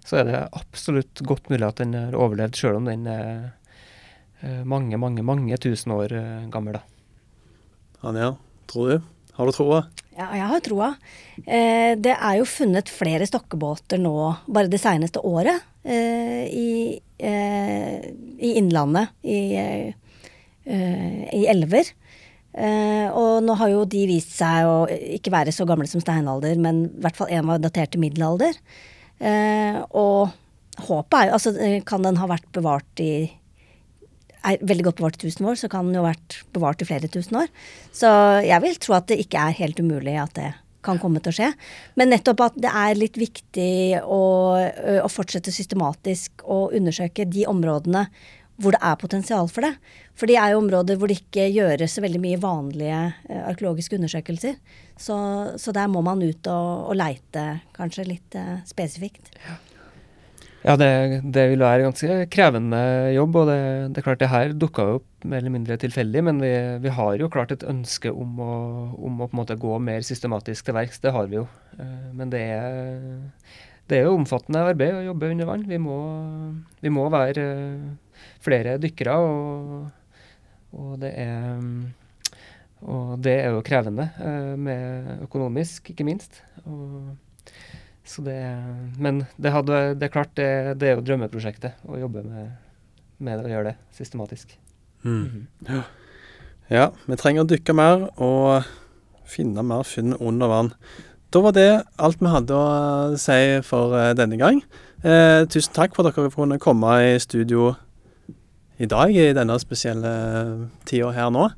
så 0.06 0.16
er 0.20 0.24
det 0.28 0.52
absolutt 0.54 1.18
godt 1.26 1.50
mulig 1.50 1.66
at 1.66 1.80
den 1.80 1.96
har 1.98 2.14
overlevd, 2.14 2.54
sjøl 2.54 2.78
om 2.78 2.86
den 2.86 3.08
er 3.10 3.57
mange, 4.64 4.98
mange, 5.00 5.24
mange 5.26 5.58
tusen 5.58 5.92
år 5.96 6.14
eh, 6.14 6.48
gammel. 6.52 6.78
da. 6.78 6.82
Anja, 8.08 8.32
tror 8.70 8.92
du? 8.92 9.08
Har 9.38 9.46
du 9.46 9.54
troa? 9.54 9.84
Ja, 10.18 10.32
jeg 10.34 10.46
har 10.50 10.62
troa. 10.66 10.88
Eh, 11.46 11.94
det 11.98 12.14
er 12.16 12.38
jo 12.40 12.46
funnet 12.50 12.90
flere 12.90 13.26
stokkebåter 13.26 14.00
nå 14.02 14.14
bare 14.50 14.70
det 14.70 14.80
seneste 14.82 15.22
året 15.22 15.62
eh, 15.86 16.48
i, 16.50 16.70
eh, 17.22 18.08
i, 18.34 18.50
Innlandet, 18.58 19.14
i, 19.22 19.38
eh, 20.66 21.22
i 21.38 21.44
elver. 21.50 21.92
Eh, 22.58 23.06
og 23.14 23.44
nå 23.46 23.54
har 23.60 23.70
jo 23.70 23.84
de 23.86 24.02
vist 24.10 24.34
seg 24.34 24.66
å 24.66 24.80
ikke 24.90 25.30
være 25.30 25.54
så 25.54 25.68
gamle 25.68 25.86
som 25.86 26.02
steinalder, 26.02 26.58
men 26.58 26.88
i 26.88 27.02
hvert 27.04 27.18
fall 27.20 27.30
én 27.30 27.46
var 27.46 27.62
datert 27.62 27.94
til 27.94 28.02
middelalder. 28.02 28.58
Eh, 29.22 29.78
og 29.94 30.34
håpet 30.88 31.18
er 31.20 31.28
jo 31.28 31.38
Altså, 31.38 31.54
eh, 31.62 31.82
kan 31.86 32.02
den 32.02 32.18
ha 32.18 32.26
vært 32.26 32.50
bevart 32.54 33.02
i 33.02 33.30
er 34.46 34.62
veldig 34.62 34.88
godt 34.88 35.00
bevart 35.00 35.18
i 35.18 35.26
tusen 35.26 35.48
år, 35.50 35.58
så 35.60 35.70
kan 35.72 35.88
den 35.88 35.98
jo 35.98 36.04
ha 36.04 36.12
vært 36.12 36.40
bevart 36.54 36.82
i 36.82 36.88
flere 36.88 37.10
tusen 37.10 37.40
år. 37.42 37.52
Så 37.94 38.08
jeg 38.46 38.64
vil 38.64 38.80
tro 38.82 38.96
at 38.98 39.10
det 39.10 39.20
ikke 39.24 39.42
er 39.42 39.60
helt 39.60 39.82
umulig 39.82 40.16
at 40.20 40.34
det 40.38 40.50
kan 40.86 41.00
komme 41.02 41.20
til 41.22 41.32
å 41.32 41.36
skje. 41.40 41.52
Men 41.98 42.12
nettopp 42.12 42.44
at 42.46 42.58
det 42.62 42.72
er 42.72 42.98
litt 42.98 43.18
viktig 43.18 44.00
å, 44.02 44.22
å 45.02 45.08
fortsette 45.10 45.54
systematisk 45.54 46.44
å 46.46 46.68
undersøke 46.76 47.26
de 47.28 47.46
områdene 47.50 48.06
hvor 48.58 48.74
det 48.74 48.82
er 48.82 48.98
potensial 48.98 49.46
for 49.50 49.62
det. 49.62 49.74
For 50.18 50.26
de 50.26 50.34
er 50.38 50.50
jo 50.50 50.62
områder 50.64 50.98
hvor 50.98 51.10
det 51.10 51.20
ikke 51.20 51.46
gjøres 51.46 51.94
så 51.94 52.02
veldig 52.02 52.22
mye 52.24 52.40
vanlige 52.42 53.02
arkeologiske 53.44 53.98
undersøkelser. 54.00 54.56
Så, 54.98 55.18
så, 55.62 55.74
der 55.74 55.86
må 55.90 56.02
man 56.02 56.24
ut 56.24 56.50
og, 56.50 56.90
og 56.90 56.98
leite 56.98 57.46
kanskje 57.76 58.08
litt 58.08 58.38
spesifikt. 58.66 59.30
Ja. 59.46 59.58
Ja, 60.68 60.74
det, 60.76 61.22
det, 61.32 61.46
vil 61.48 61.62
være 61.64 61.86
ganske 61.86 62.16
krevende 62.28 62.78
jobb. 63.14 63.36
og 63.40 63.46
Det, 63.48 63.60
det 63.94 64.00
er 64.00 64.04
klart 64.04 64.20
det 64.20 64.28
her 64.28 64.50
dukka 64.52 64.84
opp 64.98 65.24
mer 65.24 65.40
eller 65.40 65.54
mindre 65.54 65.78
tilfeldig, 65.80 66.22
men 66.26 66.42
vi, 66.44 66.50
vi, 66.84 66.90
har 66.92 67.14
jo 67.16 67.30
klart 67.32 67.54
et 67.54 67.64
ønske 67.64 68.12
om 68.12 68.42
å, 68.44 68.56
om 69.00 69.22
å, 69.22 69.28
på 69.30 69.32
en 69.32 69.40
måte 69.40 69.56
gå 69.56 69.78
mer 69.80 70.04
systematisk 70.04 70.68
til 70.68 70.76
verks. 70.76 71.00
Det 71.00 71.14
har 71.14 71.30
vi 71.30 71.38
jo. 71.38 71.46
Uh, 71.78 72.10
men 72.18 72.34
det 72.34 72.42
er, 72.52 72.98
det 73.88 73.96
er 73.96 74.10
jo 74.10 74.18
omfattende 74.18 74.66
arbeid 74.68 74.98
å 74.98 75.06
jobbe 75.06 75.30
under 75.32 75.48
vann. 75.48 75.64
Vi 75.70 75.78
må, 75.80 75.96
vi 76.84 76.92
må 76.92 77.06
være 77.16 77.46
flere 78.44 78.76
dykkere, 78.82 79.16
og, 79.24 79.88
og, 80.76 80.92
det 81.00 81.14
er 81.16 81.64
og 82.84 83.16
det 83.24 83.38
er 83.40 83.56
jo 83.56 83.64
krevende, 83.66 84.10
eh, 84.22 84.52
med 84.54 85.24
økonomisk, 85.24 85.88
ikke 85.90 86.06
minst. 86.06 86.42
Og, 86.68 87.16
det, 88.24 88.38
men 88.98 89.22
det, 89.36 89.52
hadde, 89.52 89.94
det, 89.98 90.08
er 90.08 90.14
klart, 90.14 90.32
det, 90.38 90.48
det, 90.80 90.88
er 90.88 90.96
jo 90.96 91.04
drømmeprosjektet 91.06 91.84
å 91.88 91.98
jobbe 92.00 92.24
med, 92.26 92.50
med 93.22 93.44
og 93.44 93.52
gjøre 93.52 93.72
det 93.72 93.76
systematisk. 93.96 94.54
Mm. 95.04 95.12
Mm. 95.12 95.42
Ja. 95.68 95.82
ja, 96.72 96.86
vi 97.06 97.18
trenger 97.20 97.44
å 97.44 97.50
dykke 97.50 97.76
mer 97.76 98.08
og 98.16 98.68
finne 99.28 99.64
mer 99.66 99.84
funn 99.86 100.16
under 100.16 100.50
vann. 100.50 100.72
Da 101.28 101.42
var 101.44 101.52
det 101.52 101.68
alt 102.00 102.22
vi 102.22 102.32
hadde 102.32 102.56
å 102.56 103.18
si 103.20 103.40
for 103.66 103.92
eh, 103.98 104.14
denne 104.16 104.38
gang. 104.40 104.62
Eh, 105.04 105.44
tusen 105.52 105.76
takk 105.76 105.92
for 105.94 106.08
at 106.08 106.16
dere 106.16 106.32
kunne 106.32 106.58
komme 106.62 106.94
i 107.04 107.18
studio 107.20 107.74
i 108.78 108.88
dag, 108.88 109.12
i 109.12 109.34
denne 109.36 109.58
spesielle 109.60 110.14
tida 110.88 111.12
her 111.14 111.30
nå. 111.34 111.50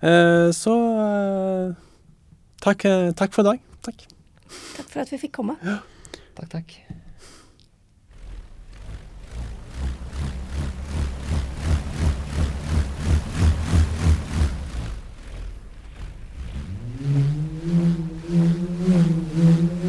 Eh, 0.00 0.48
så 0.56 0.76
eh, 1.02 1.74
takk, 2.62 2.86
eh, 2.88 3.10
takk 3.16 3.34
for 3.34 3.44
i 3.44 3.50
dag. 3.50 3.68
Takk. 3.84 4.06
Takk 4.76 4.88
for 4.90 5.00
at 5.04 5.12
vi 5.12 5.18
fikk 5.26 5.36
komme. 5.40 5.56
Ja. 5.64 5.80
Takk, 6.34 6.50
takk. 6.50 6.80
Mm-hmm. 19.40 19.79